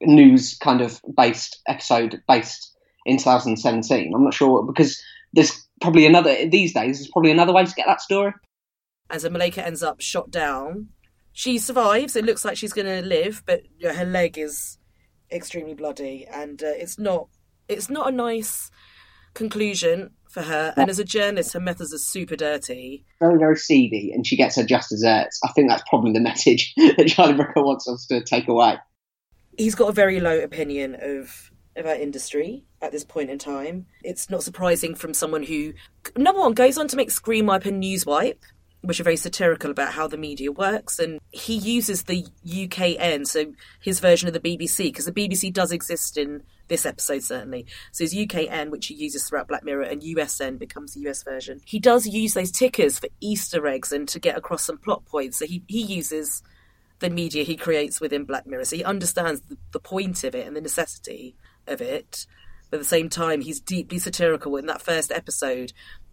news 0.00 0.56
kind 0.56 0.80
of 0.80 0.98
based 1.14 1.60
episode 1.68 2.22
based 2.26 2.74
in 3.04 3.18
2017. 3.18 4.12
I'm 4.14 4.24
not 4.24 4.32
sure 4.32 4.64
because 4.64 5.00
there's 5.34 5.66
probably 5.82 6.06
another 6.06 6.48
these 6.48 6.72
days. 6.72 6.98
There's 6.98 7.10
probably 7.10 7.32
another 7.32 7.52
way 7.52 7.66
to 7.66 7.74
get 7.74 7.86
that 7.86 8.00
story. 8.00 8.32
As 9.10 9.24
a 9.24 9.30
Malaika 9.30 9.58
ends 9.58 9.82
up 9.82 10.00
shot 10.00 10.30
down 10.30 10.88
she 11.32 11.58
survives. 11.58 12.16
It 12.16 12.24
looks 12.24 12.44
like 12.44 12.56
she's 12.56 12.72
going 12.72 12.86
to 12.86 13.06
live, 13.06 13.42
but 13.46 13.62
you 13.78 13.88
know, 13.88 13.94
her 13.94 14.04
leg 14.04 14.38
is 14.38 14.78
extremely 15.30 15.74
bloody, 15.74 16.26
and 16.30 16.62
uh, 16.62 16.66
it's 16.66 16.98
not 16.98 17.28
it's 17.68 17.90
not 17.90 18.08
a 18.08 18.12
nice 18.12 18.70
conclusion 19.34 20.10
for 20.28 20.42
her. 20.42 20.74
And 20.76 20.90
as 20.90 20.98
a 20.98 21.04
journalist, 21.04 21.54
her 21.54 21.60
methods 21.60 21.92
are 21.94 21.98
super 21.98 22.36
dirty, 22.36 23.04
very 23.20 23.38
very 23.38 23.56
seedy, 23.56 24.12
and 24.12 24.26
she 24.26 24.36
gets 24.36 24.56
her 24.56 24.64
just 24.64 24.90
desserts. 24.90 25.40
I 25.44 25.52
think 25.52 25.68
that's 25.68 25.84
probably 25.88 26.12
the 26.12 26.20
message 26.30 26.74
that 26.76 27.08
Charlie 27.08 27.34
Brooker 27.34 27.62
wants 27.62 27.88
us 27.88 28.06
to 28.06 28.22
take 28.22 28.48
away. 28.48 28.76
He's 29.58 29.74
got 29.74 29.88
a 29.88 29.92
very 29.92 30.20
low 30.20 30.38
opinion 30.38 30.96
of 31.00 31.50
of 31.76 31.86
our 31.86 31.94
industry 31.94 32.64
at 32.82 32.92
this 32.92 33.04
point 33.04 33.30
in 33.30 33.38
time. 33.38 33.86
It's 34.02 34.28
not 34.28 34.42
surprising 34.42 34.94
from 34.94 35.14
someone 35.14 35.42
who, 35.42 35.72
number 36.16 36.40
one, 36.40 36.52
goes 36.52 36.76
on 36.76 36.88
to 36.88 36.96
make 36.96 37.10
Screen 37.10 37.46
Wipe 37.46 37.64
and 37.64 37.82
Newswipe, 37.82 38.42
which 38.82 38.98
are 38.98 39.04
very 39.04 39.16
satirical 39.16 39.70
about 39.70 39.92
how 39.92 40.06
the 40.08 40.16
media 40.16 40.50
works. 40.50 40.98
And 40.98 41.20
he 41.30 41.54
uses 41.54 42.04
the 42.04 42.26
UKN, 42.46 43.26
so 43.26 43.52
his 43.80 44.00
version 44.00 44.28
of 44.28 44.34
the 44.34 44.40
BBC, 44.40 44.84
because 44.84 45.06
the 45.06 45.12
BBC 45.12 45.52
does 45.52 45.72
exist 45.72 46.18
in 46.18 46.42
this 46.68 46.84
episode 46.84 47.22
certainly. 47.22 47.66
So 47.92 48.04
his 48.04 48.14
UKN, 48.14 48.70
which 48.70 48.86
he 48.86 48.94
uses 48.94 49.28
throughout 49.28 49.48
Black 49.48 49.64
Mirror, 49.64 49.82
and 49.82 50.02
USN 50.02 50.58
becomes 50.58 50.94
the 50.94 51.08
US 51.08 51.22
version. 51.22 51.60
He 51.64 51.78
does 51.78 52.06
use 52.06 52.34
those 52.34 52.50
tickers 52.50 52.98
for 52.98 53.08
Easter 53.20 53.66
eggs 53.66 53.92
and 53.92 54.08
to 54.08 54.18
get 54.18 54.36
across 54.36 54.64
some 54.64 54.78
plot 54.78 55.04
points. 55.04 55.38
So 55.38 55.46
he, 55.46 55.62
he 55.68 55.82
uses 55.82 56.42
the 56.98 57.10
media 57.10 57.44
he 57.44 57.56
creates 57.56 58.00
within 58.00 58.24
Black 58.24 58.46
Mirror. 58.46 58.64
So 58.64 58.76
he 58.76 58.84
understands 58.84 59.42
the, 59.42 59.56
the 59.72 59.80
point 59.80 60.24
of 60.24 60.34
it 60.34 60.46
and 60.46 60.56
the 60.56 60.60
necessity 60.60 61.36
of 61.66 61.80
it. 61.80 62.26
But 62.70 62.78
at 62.78 62.82
the 62.82 62.88
same 62.88 63.10
time, 63.10 63.42
he's 63.42 63.60
deeply 63.60 63.98
satirical 63.98 64.56
in 64.56 64.66
that 64.66 64.82
first 64.82 65.12
episode. 65.12 65.72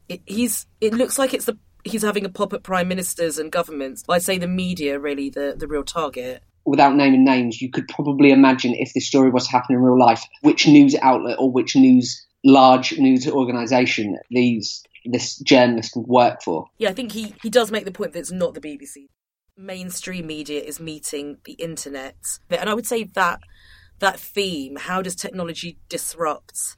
It, 0.10 0.22
he's 0.26 0.68
it 0.82 0.94
looks 0.94 1.18
like 1.18 1.34
it's 1.34 1.46
the 1.46 1.58
he's 1.84 2.02
having 2.02 2.26
a 2.26 2.30
pop 2.30 2.54
at 2.54 2.64
prime 2.64 2.88
ministers 2.88 3.38
and 3.38 3.52
governments. 3.52 4.04
I'd 4.10 4.24
say 4.24 4.38
the 4.38 4.48
media 4.48 5.00
really 5.00 5.30
the, 5.30 5.56
the 5.58 5.68
real 5.68 5.84
target. 5.84 6.44
Without 6.66 6.96
naming 6.96 7.24
names, 7.24 7.62
you 7.62 7.72
could 7.72 7.88
probably 7.88 8.32
imagine 8.32 8.76
if 8.76 8.94
this 8.94 9.08
story 9.08 9.30
was 9.30 9.46
to 9.46 9.52
happen 9.52 9.76
in 9.76 9.82
real 9.82 9.98
life, 9.98 10.24
which 10.42 10.68
news 10.68 10.96
outlet 11.02 11.38
or 11.40 11.52
which 11.52 11.76
news 11.76 12.26
large 12.46 12.98
news 12.98 13.28
organisation 13.28 14.18
these 14.30 14.84
this 15.06 15.38
journalist 15.40 15.96
would 15.96 16.08
work 16.08 16.42
for. 16.44 16.68
Yeah, 16.78 16.90
I 16.90 16.94
think 16.94 17.14
he, 17.14 17.34
he 17.42 17.50
does 17.50 17.72
make 17.72 17.86
the 17.86 17.92
point 17.92 18.14
that 18.14 18.20
it's 18.20 18.32
not 18.32 18.54
the 18.54 18.62
BBC. 18.62 19.08
Mainstream 19.58 20.28
media 20.28 20.62
is 20.62 20.80
meeting 20.80 21.38
the 21.46 21.54
internet. 21.54 22.18
And 22.50 22.70
I 22.70 22.74
would 22.74 22.86
say 22.86 23.04
that 23.04 23.40
that 24.00 24.20
theme, 24.20 24.78
how 24.78 25.02
does 25.02 25.16
technology 25.16 25.78
disrupt 25.90 26.76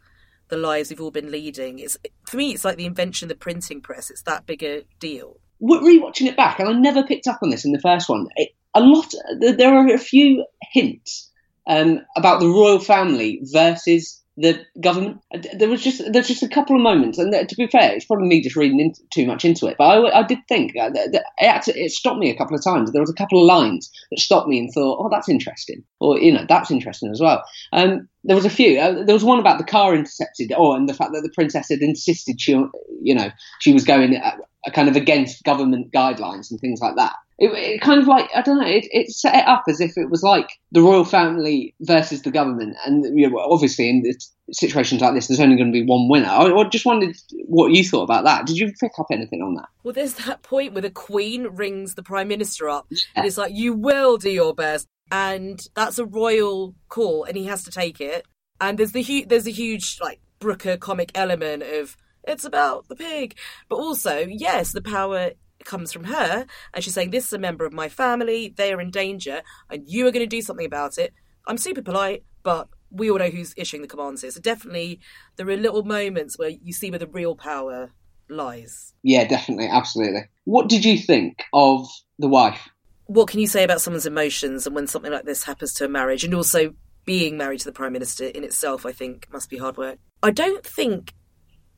the 0.52 0.58
lives 0.58 0.92
we've 0.92 1.02
all 1.02 1.10
been 1.10 1.32
leading. 1.32 1.80
It's 1.80 1.98
for 2.28 2.38
me, 2.38 2.52
it's 2.52 2.64
like 2.64 2.78
the 2.78 2.86
invention 2.86 3.26
of 3.26 3.30
the 3.30 3.36
printing 3.36 3.82
press. 3.82 4.12
It's 4.12 4.22
that 4.24 4.46
big 4.46 4.62
a 4.62 4.84
deal. 5.00 5.40
rewatching 5.62 6.28
it 6.28 6.38
back, 6.38 6.60
and 6.60 6.70
I 6.70 6.74
never 6.74 7.02
picked 7.04 7.28
up 7.28 7.40
on 7.42 7.50
this 7.50 7.66
in 7.66 7.72
the 7.72 7.80
first 7.80 8.08
one. 8.08 8.28
It, 8.36 8.50
a 8.76 8.82
lot, 8.82 9.12
there 9.40 9.74
are 9.74 9.88
a 9.88 9.98
few 9.98 10.46
hints 10.72 11.32
um, 11.68 12.02
about 12.16 12.40
the 12.40 12.48
royal 12.48 12.80
family 12.80 13.42
versus 13.44 14.21
the 14.38 14.66
government. 14.80 15.22
There 15.54 15.70
was 15.70 15.84
just 15.84 16.02
there's 16.12 16.28
just 16.28 16.44
a 16.44 16.48
couple 16.48 16.76
of 16.76 16.82
moments, 16.82 17.18
and 17.18 17.34
to 17.48 17.56
be 17.56 17.68
fair, 17.68 17.94
it's 17.94 18.06
probably 18.06 18.28
me 18.28 18.42
just 18.42 18.56
reading 18.56 18.80
into, 18.80 19.02
too 19.14 19.26
much 19.26 19.44
into 19.44 19.68
it. 19.68 19.76
But 19.78 19.86
I, 19.86 20.20
I 20.20 20.24
did 20.24 20.40
think 20.48 20.76
uh, 20.78 20.90
that 20.90 21.24
it, 21.38 21.76
it 21.76 21.92
stopped 21.92 22.20
me 22.20 22.30
a 22.30 22.38
couple 22.38 22.56
of 22.56 22.64
times. 22.64 22.92
There 22.92 23.02
was 23.02 23.10
a 23.10 23.16
couple 23.16 23.42
of 23.42 23.46
lines 23.46 23.92
that 24.10 24.20
stopped 24.20 24.48
me 24.48 24.60
and 24.60 24.72
thought, 24.74 25.00
"Oh, 25.00 25.10
that's 25.10 25.30
interesting," 25.30 25.84
or 26.00 26.18
you 26.18 26.32
know, 26.32 26.46
that's 26.48 26.72
interesting 26.72 27.12
as 27.12 27.20
well. 27.20 27.44
Um, 27.74 28.08
there 28.24 28.36
was 28.36 28.46
a 28.46 28.50
few. 28.50 28.80
Uh, 28.80 29.04
there 29.04 29.16
was 29.16 29.24
one 29.24 29.40
about 29.40 29.58
the 29.58 29.66
car 29.66 29.94
intercepted, 29.94 30.54
oh, 30.56 30.74
and 30.74 30.88
the 30.88 30.94
fact 30.94 31.12
that 31.14 31.22
the 31.22 31.34
princess 31.34 31.70
had 31.70 31.82
insisted 31.82 32.40
she, 32.40 32.54
you 33.02 33.16
know, 33.16 33.30
she 33.60 33.74
was 33.74 33.84
going 33.84 34.16
uh, 34.16 34.38
kind 34.74 34.88
of 34.88 34.96
against 34.96 35.44
government 35.44 35.92
guidelines 35.92 36.52
and 36.52 36.60
things 36.60 36.80
like 36.82 36.96
that 36.96 37.14
it, 37.42 37.52
it, 37.54 37.82
kind 37.82 38.00
of 38.00 38.08
like 38.08 38.30
I 38.36 38.44
don't 38.44 38.60
know. 38.60 38.68
It, 38.68 38.88
it, 38.92 39.10
set 39.10 39.34
it 39.34 39.48
up 39.48 39.64
as 39.68 39.82
if 39.82 39.98
it 39.98 40.12
was 40.12 40.22
like 40.22 40.48
the 40.72 40.82
royal 40.84 41.04
family 41.04 41.74
versus 41.82 42.22
the 42.22 42.30
government, 42.30 42.78
and 42.86 43.20
you 43.20 43.28
know, 43.28 43.40
obviously 43.40 43.90
in 43.90 44.04
situations 44.52 45.02
like 45.02 45.16
this, 45.16 45.26
there's 45.26 45.40
only 45.40 45.56
going 45.56 45.74
to 45.74 45.74
be 45.74 45.84
one 45.84 46.08
winner. 46.08 46.30
I, 46.30 46.52
I, 46.52 46.70
just 46.70 46.86
wondered 46.86 47.16
what 47.46 47.72
you 47.72 47.84
thought 47.84 48.04
about 48.04 48.26
that. 48.26 48.46
Did 48.46 48.58
you 48.58 48.72
pick 48.80 48.92
up 49.00 49.08
anything 49.12 49.42
on 49.42 49.56
that? 49.56 49.66
Well, 49.84 49.94
there's 49.94 50.14
that 50.26 50.44
point 50.44 50.74
where 50.74 50.84
the 50.84 50.92
Queen 50.92 51.48
rings 51.48 51.96
the 51.96 52.04
Prime 52.04 52.28
Minister 52.28 52.70
up, 52.70 52.86
yeah. 52.92 53.00
and 53.16 53.26
it's 53.26 53.40
like 53.40 53.54
you 53.56 53.74
will 53.74 54.18
do 54.18 54.30
your 54.30 54.54
best, 54.54 54.88
and 55.12 55.60
that's 55.74 55.98
a 55.98 56.06
royal 56.06 56.76
call, 56.90 57.24
and 57.24 57.36
he 57.36 57.46
has 57.46 57.64
to 57.64 57.72
take 57.72 58.00
it. 58.00 58.24
And 58.60 58.78
there's 58.78 58.92
the 58.92 59.02
hu- 59.02 59.26
there's 59.26 59.48
a 59.48 59.52
huge 59.52 59.98
like 60.00 60.20
Brooker 60.38 60.78
comic 60.78 61.12
element 61.16 61.64
of 61.64 61.98
it's 62.24 62.46
about 62.46 62.88
the 62.88 62.96
pig, 62.96 63.36
but 63.68 63.78
also 63.78 64.28
yes, 64.30 64.74
the 64.74 64.82
power 64.82 65.32
comes 65.66 65.92
from 65.92 66.06
her, 66.06 66.46
and 66.74 66.84
she's 66.84 66.94
saying, 66.94 67.12
This 67.12 67.28
is 67.28 67.34
a 67.34 67.40
member 67.40 67.66
of 67.66 67.74
my 67.74 67.90
family, 67.90 68.54
they 68.56 68.74
are 68.74 68.82
in 68.82 68.92
danger, 68.92 69.42
and 69.70 69.84
you 69.88 70.08
are 70.08 70.12
going 70.12 70.24
to 70.24 70.28
do 70.28 70.42
something 70.42 70.66
about 70.66 70.98
it. 70.98 71.14
I'm 71.48 71.58
super 71.58 71.82
polite, 71.82 72.24
but 72.44 72.68
we 72.90 73.10
all 73.10 73.18
know 73.18 73.30
who's 73.30 73.54
issuing 73.58 73.82
the 73.82 73.88
commands 73.88 74.22
here. 74.22 74.32
So 74.32 74.42
definitely, 74.42 75.00
there 75.38 75.50
are 75.50 75.58
little 75.58 75.84
moments 75.84 76.38
where 76.38 76.50
you 76.50 76.74
see 76.74 76.90
where 76.90 77.00
the 77.00 77.08
real 77.08 77.36
power 77.36 77.92
lies. 78.30 78.94
Yeah, 79.04 79.28
definitely, 79.28 79.68
absolutely. 79.68 80.24
What 80.46 80.70
did 80.70 80.86
you 80.86 80.98
think 80.98 81.44
of 81.54 81.88
the 82.20 82.28
wife? 82.28 82.70
What 83.06 83.28
can 83.28 83.40
you 83.40 83.48
say 83.48 83.64
about 83.64 83.82
someone's 83.82 84.06
emotions 84.06 84.66
and 84.66 84.76
when 84.76 84.88
something 84.88 85.12
like 85.12 85.26
this 85.26 85.44
happens 85.44 85.74
to 85.76 85.86
a 85.86 85.90
marriage, 85.90 86.24
and 86.24 86.34
also 86.34 86.74
being 87.06 87.38
married 87.38 87.60
to 87.60 87.66
the 87.66 87.72
prime 87.72 87.94
minister 87.94 88.26
in 88.26 88.44
itself? 88.44 88.86
I 88.86 88.92
think 88.92 89.28
must 89.32 89.50
be 89.50 89.58
hard 89.58 89.78
work. 89.78 90.00
I 90.24 90.32
don't 90.32 90.66
think 90.66 91.14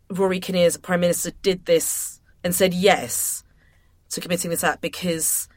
Rory 0.10 0.40
Kinnear's 0.40 0.78
prime 0.78 1.00
minister 1.00 1.32
did 1.42 1.66
this 1.66 2.20
and 2.44 2.54
said 2.54 2.74
yes 2.74 3.43
to 4.14 4.22
committing 4.22 4.50
this 4.52 4.64
act 4.64 4.82
because 4.82 5.48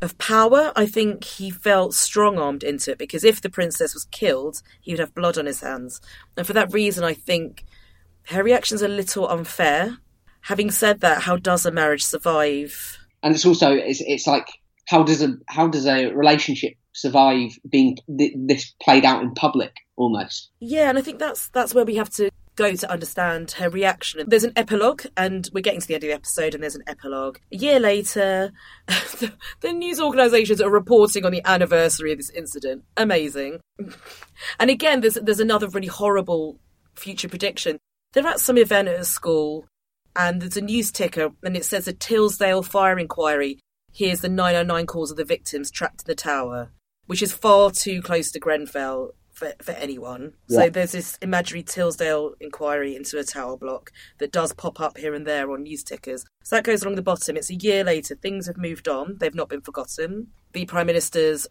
of 0.00 0.16
power. 0.18 0.72
I 0.76 0.86
think 0.86 1.24
he 1.24 1.50
felt 1.50 1.94
strong 1.94 2.38
armed 2.38 2.62
into 2.62 2.92
it 2.92 2.98
because 2.98 3.24
if 3.24 3.40
the 3.40 3.50
princess 3.50 3.94
was 3.94 4.04
killed, 4.06 4.62
he 4.80 4.92
would 4.92 5.00
have 5.00 5.14
blood 5.14 5.38
on 5.38 5.46
his 5.46 5.60
hands. 5.60 6.00
And 6.36 6.46
for 6.46 6.52
that 6.52 6.72
reason, 6.72 7.04
I 7.04 7.14
think 7.14 7.64
her 8.26 8.42
reaction's 8.42 8.82
a 8.82 8.88
little 8.88 9.28
unfair. 9.28 9.98
Having 10.42 10.70
said 10.70 11.00
that, 11.00 11.22
how 11.22 11.36
does 11.36 11.66
a 11.66 11.70
marriage 11.70 12.04
survive? 12.04 12.98
And 13.22 13.34
it's 13.34 13.44
also 13.44 13.72
it's, 13.72 14.00
it's 14.00 14.26
like 14.26 14.48
how 14.86 15.02
does 15.02 15.22
a 15.22 15.36
how 15.46 15.68
does 15.68 15.86
a 15.86 16.12
relationship 16.12 16.74
survive 16.92 17.50
being 17.68 17.96
th- 18.18 18.34
this 18.36 18.72
played 18.82 19.04
out 19.04 19.22
in 19.22 19.34
public 19.34 19.72
almost? 19.96 20.50
Yeah, 20.60 20.88
and 20.88 20.98
I 20.98 21.02
think 21.02 21.18
that's 21.18 21.48
that's 21.48 21.74
where 21.74 21.84
we 21.84 21.96
have 21.96 22.10
to 22.10 22.30
go 22.58 22.74
to 22.74 22.90
understand 22.90 23.52
her 23.52 23.70
reaction. 23.70 24.24
There's 24.26 24.44
an 24.44 24.52
epilogue, 24.56 25.06
and 25.16 25.48
we're 25.52 25.60
getting 25.60 25.80
to 25.80 25.86
the 25.86 25.94
end 25.94 26.02
of 26.02 26.08
the 26.08 26.14
episode, 26.14 26.54
and 26.54 26.62
there's 26.62 26.74
an 26.74 26.82
epilogue. 26.88 27.38
A 27.52 27.56
year 27.56 27.78
later, 27.78 28.52
the, 28.88 29.72
news 29.72 30.00
organisations 30.00 30.60
are 30.60 30.70
reporting 30.70 31.24
on 31.24 31.32
the 31.32 31.42
anniversary 31.44 32.10
of 32.10 32.18
this 32.18 32.30
incident. 32.30 32.82
Amazing. 32.96 33.60
and 34.58 34.70
again, 34.70 35.00
there's 35.00 35.14
there's 35.14 35.40
another 35.40 35.68
really 35.68 35.86
horrible 35.86 36.58
future 36.96 37.28
prediction. 37.28 37.78
They're 38.12 38.26
at 38.26 38.40
some 38.40 38.58
event 38.58 38.88
at 38.88 39.00
a 39.00 39.04
school, 39.04 39.66
and 40.16 40.42
there's 40.42 40.56
a 40.56 40.60
news 40.60 40.90
ticker, 40.90 41.30
and 41.44 41.56
it 41.56 41.64
says 41.64 41.86
a 41.86 41.92
Tilsdale 41.92 42.64
fire 42.64 42.98
inquiry. 42.98 43.60
Here's 43.92 44.20
the 44.20 44.28
909 44.28 44.86
calls 44.86 45.10
of 45.10 45.16
the 45.16 45.24
victims 45.24 45.70
trapped 45.70 46.02
in 46.02 46.10
the 46.10 46.14
tower, 46.14 46.72
which 47.06 47.22
is 47.22 47.32
far 47.32 47.70
too 47.70 48.02
close 48.02 48.32
to 48.32 48.40
Grenfell 48.40 49.12
for, 49.38 49.52
for 49.62 49.72
anyone. 49.72 50.32
Yeah. 50.48 50.64
So 50.64 50.70
there's 50.70 50.92
this 50.92 51.16
imaginary 51.22 51.62
Tilsdale 51.62 52.34
inquiry 52.40 52.96
into 52.96 53.18
a 53.18 53.24
tower 53.24 53.56
block 53.56 53.92
that 54.18 54.32
does 54.32 54.52
pop 54.52 54.80
up 54.80 54.98
here 54.98 55.14
and 55.14 55.26
there 55.26 55.50
on 55.50 55.62
news 55.62 55.84
tickers. 55.84 56.24
So 56.42 56.56
that 56.56 56.64
goes 56.64 56.82
along 56.82 56.96
the 56.96 57.02
bottom. 57.02 57.36
It's 57.36 57.50
a 57.50 57.54
year 57.54 57.84
later. 57.84 58.16
Things 58.16 58.46
have 58.46 58.56
moved 58.56 58.88
on. 58.88 59.16
They've 59.20 59.34
not 59.34 59.48
been 59.48 59.60
forgotten. 59.60 60.28
The 60.52 60.66
Prime 60.66 60.88
Minister's 60.88 61.46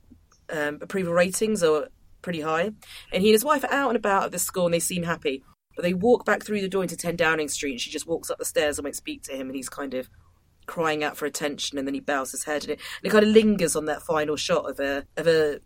um, 0.51 0.79
approval 0.81 1.13
ratings 1.13 1.63
are 1.63 1.87
pretty 2.21 2.41
high. 2.41 2.71
And 3.13 3.21
he 3.23 3.29
and 3.29 3.35
his 3.35 3.45
wife 3.45 3.63
are 3.63 3.71
out 3.71 3.89
and 3.89 3.97
about 3.97 4.25
at 4.25 4.31
the 4.31 4.39
school 4.39 4.65
and 4.65 4.73
they 4.73 4.79
seem 4.79 5.03
happy. 5.03 5.43
But 5.75 5.83
they 5.83 5.93
walk 5.93 6.25
back 6.25 6.43
through 6.43 6.61
the 6.61 6.67
door 6.67 6.83
into 6.83 6.97
10 6.97 7.15
Downing 7.15 7.47
Street 7.47 7.71
and 7.71 7.81
she 7.81 7.89
just 7.89 8.07
walks 8.07 8.29
up 8.29 8.37
the 8.37 8.45
stairs 8.45 8.77
and 8.77 8.83
won't 8.83 8.95
speak 8.95 9.23
to 9.23 9.33
him 9.33 9.47
and 9.47 9.55
he's 9.55 9.69
kind 9.69 9.93
of 9.93 10.09
crying 10.65 11.03
out 11.03 11.15
for 11.15 11.25
attention 11.25 11.77
and 11.77 11.87
then 11.87 11.93
he 11.93 12.01
bows 12.01 12.31
his 12.31 12.43
head 12.43 12.63
and 12.63 12.71
it, 12.71 12.81
and 13.01 13.07
it 13.07 13.09
kind 13.09 13.23
of 13.23 13.31
lingers 13.31 13.73
on 13.73 13.85
that 13.85 14.01
final 14.01 14.35
shot 14.35 14.69
of 14.69 14.81
a 14.81 15.05
of 15.15 15.25
a 15.25 15.61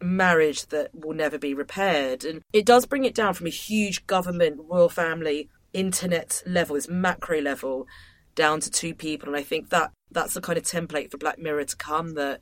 marriage 0.00 0.66
that 0.66 0.90
will 0.94 1.14
never 1.14 1.38
be 1.38 1.54
repaired. 1.54 2.24
And 2.24 2.42
it 2.52 2.66
does 2.66 2.86
bring 2.86 3.04
it 3.04 3.14
down 3.14 3.34
from 3.34 3.46
a 3.46 3.50
huge 3.50 4.06
government, 4.06 4.60
royal 4.68 4.88
family, 4.88 5.48
internet 5.72 6.42
level, 6.46 6.74
this 6.74 6.88
macro 6.88 7.40
level, 7.40 7.86
down 8.34 8.60
to 8.60 8.70
two 8.70 8.94
people. 8.94 9.28
And 9.28 9.36
I 9.36 9.42
think 9.42 9.70
that 9.70 9.92
that's 10.10 10.34
the 10.34 10.40
kind 10.40 10.58
of 10.58 10.64
template 10.64 11.10
for 11.10 11.18
Black 11.18 11.38
Mirror 11.38 11.64
to 11.64 11.76
come 11.76 12.14
that 12.14 12.40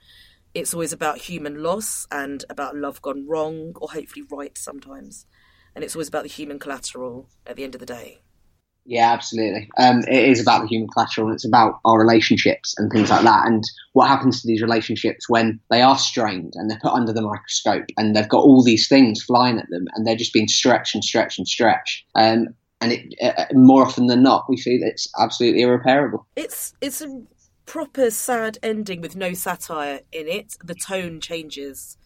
it's 0.55 0.73
always 0.73 0.93
about 0.93 1.19
human 1.19 1.63
loss 1.63 2.07
and 2.11 2.45
about 2.49 2.77
love 2.77 3.03
gone 3.03 3.27
wrong 3.27 3.73
or 3.77 3.91
hopefully 3.91 4.25
right 4.31 4.57
sometimes. 4.57 5.27
And 5.75 5.85
it's 5.85 5.95
always 5.95 6.09
about 6.09 6.23
the 6.23 6.31
human 6.31 6.59
collateral 6.59 7.29
at 7.47 7.57
the 7.57 7.65
end 7.65 7.75
of 7.75 7.81
the 7.81 7.87
day. 7.87 8.21
Yeah, 8.87 9.13
absolutely. 9.13 9.69
Um, 9.79 10.05
it 10.09 10.29
is 10.29 10.41
about 10.41 10.63
the 10.63 10.69
human 10.69 10.89
collateral 10.89 11.27
and 11.27 11.35
it's 11.35 11.45
about 11.45 11.81
our 11.85 11.99
relationships 11.99 12.73
and 12.79 12.91
things 12.91 13.11
like 13.11 13.25
that. 13.25 13.47
And 13.47 13.65
what 13.95 14.07
happens 14.07 14.41
to 14.41 14.47
these 14.47 14.63
relationships 14.63 15.29
when 15.29 15.59
they 15.71 15.83
are 15.83 15.99
strained 15.99 16.53
and 16.55 16.71
they're 16.71 16.79
put 16.81 16.93
under 16.93 17.13
the 17.13 17.23
microscope 17.23 17.87
and 17.97 18.15
they've 18.15 18.29
got 18.29 18.45
all 18.45 18.63
these 18.63 18.89
things 18.89 19.25
flying 19.25 19.59
at 19.59 19.69
them 19.71 19.87
and 19.95 20.07
they're 20.07 20.17
just 20.17 20.33
being 20.33 20.47
stretched 20.47 20.95
and 20.95 21.03
stretched 21.03 21.39
and 21.39 21.49
stretched. 21.49 22.05
Um, 22.15 22.55
and 22.81 22.93
it, 22.93 23.15
uh, 23.21 23.47
more 23.55 23.83
often 23.83 24.07
than 24.07 24.23
not, 24.23 24.45
we 24.49 24.57
feel 24.57 24.81
it's 24.83 25.09
absolutely 25.19 25.63
irreparable. 25.63 26.27
It's 26.37 26.75
it's 26.81 27.01
a 27.01 27.23
proper 27.65 28.11
sad 28.11 28.59
ending 28.63 29.01
with 29.01 29.17
no 29.17 29.33
satire 29.33 30.01
in 30.13 30.29
it. 30.29 30.57
The 30.63 30.75
tone 30.75 31.21
changes 31.21 31.97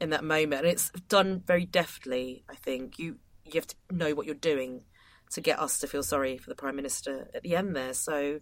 in 0.00 0.10
that 0.10 0.22
moment, 0.22 0.62
and 0.62 0.70
it's 0.70 0.90
done 1.08 1.42
very 1.46 1.64
deftly. 1.64 2.44
I 2.50 2.54
think 2.54 2.98
you 2.98 3.16
you 3.46 3.52
have 3.54 3.66
to 3.68 3.76
know 3.90 4.14
what 4.14 4.26
you're 4.26 4.34
doing 4.34 4.82
to 5.32 5.40
get 5.40 5.58
us 5.58 5.78
to 5.80 5.86
feel 5.86 6.02
sorry 6.02 6.38
for 6.38 6.50
the 6.50 6.56
prime 6.56 6.76
minister 6.76 7.28
at 7.34 7.42
the 7.42 7.56
end 7.56 7.74
there. 7.74 7.94
So 7.94 8.40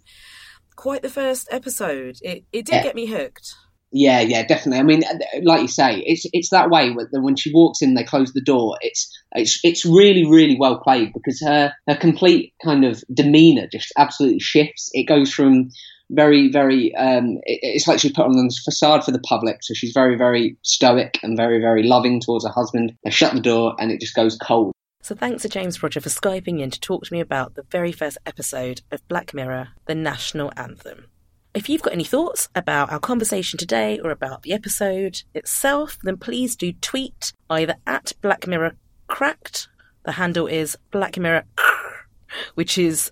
quite 0.76 1.02
the 1.02 1.08
first 1.08 1.48
episode. 1.50 2.18
It 2.22 2.44
it 2.52 2.66
did 2.66 2.76
yeah. 2.76 2.82
get 2.82 2.94
me 2.94 3.06
hooked. 3.06 3.54
Yeah, 3.94 4.20
yeah, 4.20 4.46
definitely. 4.46 4.80
I 4.80 4.84
mean, 4.84 5.02
like 5.42 5.60
you 5.60 5.68
say, 5.68 6.02
it's 6.06 6.24
it's 6.32 6.48
that 6.48 6.70
way. 6.70 6.94
When 7.12 7.36
she 7.36 7.52
walks 7.52 7.82
in, 7.82 7.94
they 7.94 8.04
close 8.04 8.32
the 8.32 8.40
door. 8.40 8.78
It's 8.80 9.10
it's 9.32 9.60
it's 9.62 9.84
really 9.84 10.24
really 10.24 10.56
well 10.58 10.78
played 10.78 11.12
because 11.12 11.40
her 11.40 11.74
her 11.86 11.96
complete 11.96 12.54
kind 12.64 12.84
of 12.84 13.04
demeanor 13.12 13.66
just 13.70 13.92
absolutely 13.98 14.40
shifts. 14.40 14.88
It 14.94 15.04
goes 15.04 15.32
from 15.32 15.68
very 16.10 16.50
very 16.50 16.94
um, 16.94 17.36
it, 17.44 17.60
it's 17.62 17.86
like 17.86 18.00
she's 18.00 18.12
put 18.12 18.24
on 18.24 18.32
the 18.32 18.58
facade 18.64 19.04
for 19.04 19.12
the 19.12 19.20
public, 19.20 19.58
so 19.62 19.74
she's 19.74 19.92
very 19.92 20.16
very 20.16 20.56
stoic 20.62 21.18
and 21.22 21.36
very 21.36 21.60
very 21.60 21.82
loving 21.82 22.18
towards 22.18 22.46
her 22.46 22.52
husband. 22.52 22.94
They 23.04 23.10
shut 23.10 23.34
the 23.34 23.40
door, 23.40 23.74
and 23.78 23.90
it 23.90 24.00
just 24.00 24.14
goes 24.14 24.38
cold. 24.38 24.72
So 25.04 25.16
thanks 25.16 25.42
to 25.42 25.48
James 25.48 25.82
Rodger 25.82 26.00
for 26.00 26.08
Skyping 26.08 26.60
in 26.60 26.70
to 26.70 26.78
talk 26.78 27.02
to 27.02 27.12
me 27.12 27.18
about 27.18 27.56
the 27.56 27.64
very 27.64 27.90
first 27.90 28.18
episode 28.24 28.82
of 28.92 29.06
Black 29.08 29.34
Mirror, 29.34 29.70
the 29.86 29.96
national 29.96 30.52
anthem. 30.56 31.06
If 31.54 31.68
you've 31.68 31.82
got 31.82 31.92
any 31.92 32.04
thoughts 32.04 32.48
about 32.54 32.92
our 32.92 33.00
conversation 33.00 33.58
today 33.58 33.98
or 33.98 34.12
about 34.12 34.44
the 34.44 34.52
episode 34.52 35.24
itself, 35.34 35.98
then 36.04 36.18
please 36.18 36.54
do 36.54 36.72
tweet 36.72 37.32
either 37.50 37.74
at 37.84 38.12
Black 38.20 38.46
Mirror 38.46 38.76
Cracked. 39.08 39.66
The 40.04 40.12
handle 40.12 40.46
is 40.46 40.78
Black 40.92 41.18
Mirror, 41.18 41.46
which 42.54 42.78
is 42.78 43.10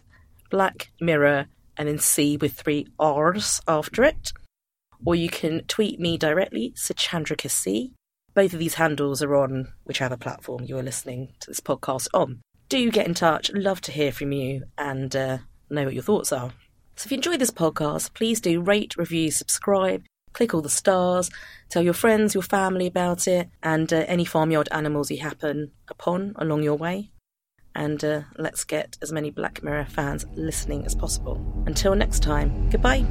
Black 0.48 0.92
Mirror 1.00 1.48
and 1.76 1.88
then 1.88 1.98
C 1.98 2.36
with 2.36 2.52
three 2.52 2.86
R's 3.00 3.60
after 3.66 4.04
it. 4.04 4.32
Or 5.04 5.16
you 5.16 5.28
can 5.28 5.64
tweet 5.64 5.98
me 5.98 6.16
directly, 6.16 6.72
Suchandrika 6.76 7.50
C, 7.50 7.94
both 8.34 8.52
of 8.52 8.58
these 8.58 8.74
handles 8.74 9.22
are 9.22 9.34
on 9.34 9.72
whichever 9.84 10.16
platform 10.16 10.64
you 10.64 10.78
are 10.78 10.82
listening 10.82 11.32
to 11.40 11.50
this 11.50 11.60
podcast 11.60 12.08
on. 12.14 12.40
Do 12.68 12.90
get 12.90 13.06
in 13.06 13.14
touch. 13.14 13.50
Love 13.52 13.80
to 13.82 13.92
hear 13.92 14.12
from 14.12 14.32
you 14.32 14.64
and 14.78 15.14
uh, 15.16 15.38
know 15.68 15.84
what 15.84 15.94
your 15.94 16.02
thoughts 16.02 16.32
are. 16.32 16.52
So 16.96 17.06
if 17.06 17.12
you 17.12 17.16
enjoy 17.16 17.36
this 17.36 17.50
podcast, 17.50 18.14
please 18.14 18.40
do 18.40 18.60
rate, 18.60 18.96
review, 18.96 19.30
subscribe, 19.30 20.04
click 20.32 20.54
all 20.54 20.60
the 20.60 20.68
stars, 20.68 21.30
tell 21.68 21.82
your 21.82 21.94
friends, 21.94 22.34
your 22.34 22.42
family 22.42 22.86
about 22.86 23.26
it, 23.26 23.48
and 23.62 23.92
uh, 23.92 24.04
any 24.06 24.24
farmyard 24.24 24.68
animals 24.70 25.10
you 25.10 25.18
happen 25.18 25.72
upon 25.88 26.34
along 26.36 26.62
your 26.62 26.76
way. 26.76 27.10
and 27.74 28.04
uh, 28.04 28.22
let's 28.36 28.64
get 28.64 28.98
as 29.02 29.12
many 29.12 29.30
Black 29.30 29.62
Mirror 29.62 29.86
fans 29.86 30.26
listening 30.34 30.84
as 30.86 30.94
possible. 30.94 31.40
Until 31.66 31.94
next 31.94 32.22
time, 32.22 32.68
goodbye. 32.70 33.04